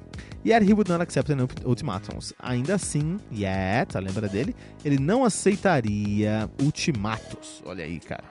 [0.45, 1.31] Yet he would not accept
[1.65, 2.31] ultimatums.
[2.37, 4.55] Ainda assim, yet, lembra dele?
[4.85, 7.63] Ele não aceitaria ultimatos.
[7.65, 8.25] Olha aí, cara.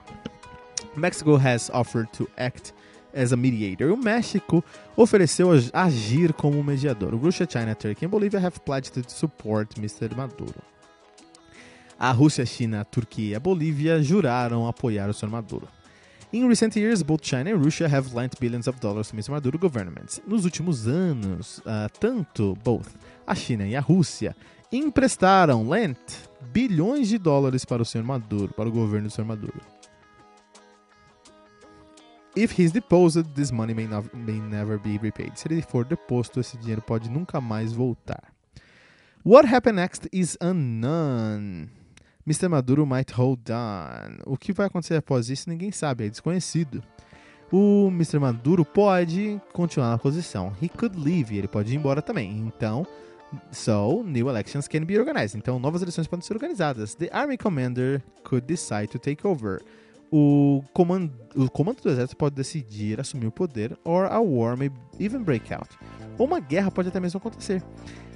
[0.96, 2.72] Mexico has offered to act
[3.12, 3.90] as a mediator.
[3.92, 4.64] O México
[4.96, 7.14] ofereceu agir como mediador.
[7.14, 10.14] Russia, China, Turkey and Bolivia have pledged to support Mr.
[10.16, 10.62] Maduro.
[11.98, 15.28] A Rússia, China, Turquia e a Bolívia juraram apoiar o Sr.
[15.28, 15.68] Maduro.
[16.32, 19.30] In recent years, both China and Russia have lent billions of dollars to Mr.
[19.30, 20.20] Maduro governments.
[20.26, 22.88] Nos últimos anos, uh, tanto both
[23.26, 24.36] a China e a Rússia
[24.70, 25.98] emprestaram, lent,
[26.52, 28.04] bilhões de dólares para o Sr.
[28.04, 29.24] Maduro, para o governo do Sr.
[29.24, 29.78] Maduro.
[32.39, 35.36] If he's deposed, this money may, not, may never be repaid.
[35.36, 38.32] Se ele for deposto, esse dinheiro pode nunca mais voltar.
[39.24, 41.68] What happened next is unknown.
[42.24, 42.49] Mr.
[42.49, 44.18] Maduro might hold on.
[44.24, 46.80] O que vai acontecer após isso ninguém sabe, é desconhecido.
[47.51, 48.20] O Mr.
[48.20, 50.53] Maduro pode continuar na posição.
[50.62, 52.39] He could leave, ele pode ir embora também.
[52.39, 52.86] Então,
[53.51, 55.36] so new elections can be organized.
[55.36, 56.95] Então, novas eleições podem ser organizadas.
[56.95, 59.61] The army commander could decide to take over
[60.11, 64.70] o comando, o comando do exército pode decidir assumir o poder, or a war may
[64.98, 65.68] even break out.
[66.18, 67.62] Ou uma guerra pode até mesmo acontecer.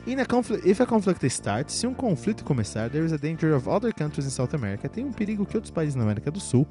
[0.06, 3.54] In a conflict, if a conflict starts, se um conflito começar, there is a danger
[3.54, 4.88] of other countries in South America.
[4.88, 6.66] Tem um perigo que outros países na América do Sul,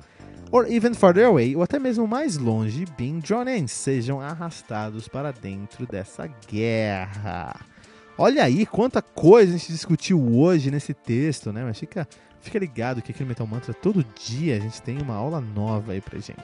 [0.52, 5.32] or even farther away, ou até mesmo mais longe, being drawn in, sejam arrastados para
[5.32, 7.56] dentro dessa guerra.
[8.18, 11.64] Olha aí quanta coisa a gente discutiu hoje nesse texto, né?
[11.64, 12.06] Mas fica
[12.42, 15.94] Fica ligado que aqui no Metal Mantra todo dia a gente tem uma aula nova
[15.94, 16.42] aí pra gente.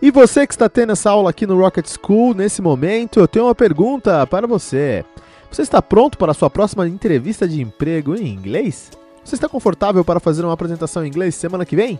[0.00, 3.46] E você que está tendo essa aula aqui no Rocket School, nesse momento, eu tenho
[3.46, 5.04] uma pergunta para você.
[5.50, 8.92] Você está pronto para a sua próxima entrevista de emprego em inglês?
[9.24, 11.98] Você está confortável para fazer uma apresentação em inglês semana que vem?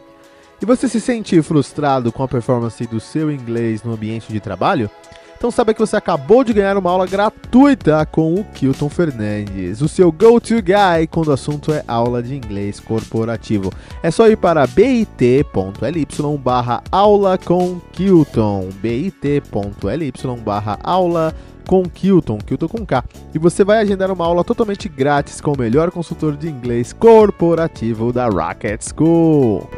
[0.61, 4.90] E você se sente frustrado com a performance do seu inglês no ambiente de trabalho?
[5.36, 9.88] Então saiba que você acabou de ganhar uma aula gratuita com o Kilton Fernandes, o
[9.88, 13.70] seu go-to guy quando o assunto é aula de inglês corporativo.
[14.02, 16.07] É só ir para bit.ly
[16.42, 21.34] barra aula com Kilton, bit.ly barra aula
[21.68, 23.04] com Kilton, Kilton com K,
[23.34, 28.11] e você vai agendar uma aula totalmente grátis com o melhor consultor de inglês corporativo
[28.11, 29.68] da Rocket School.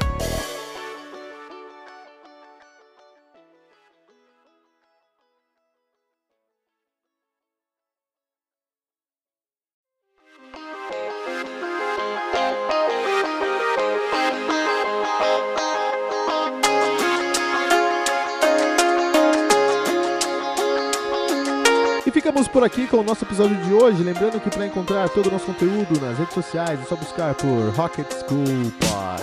[22.59, 24.03] Por aqui com o nosso episódio de hoje.
[24.03, 27.69] Lembrando que para encontrar todo o nosso conteúdo nas redes sociais é só buscar por
[27.77, 29.23] Rocket School Pod.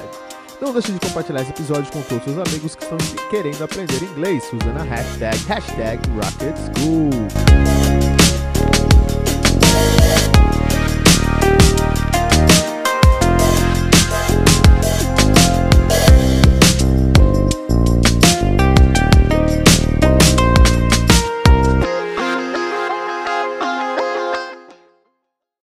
[0.62, 2.98] Não deixe de compartilhar esse episódio com todos os amigos que estão
[3.30, 7.85] querendo aprender inglês usando a hashtag, hashtag Rocket School.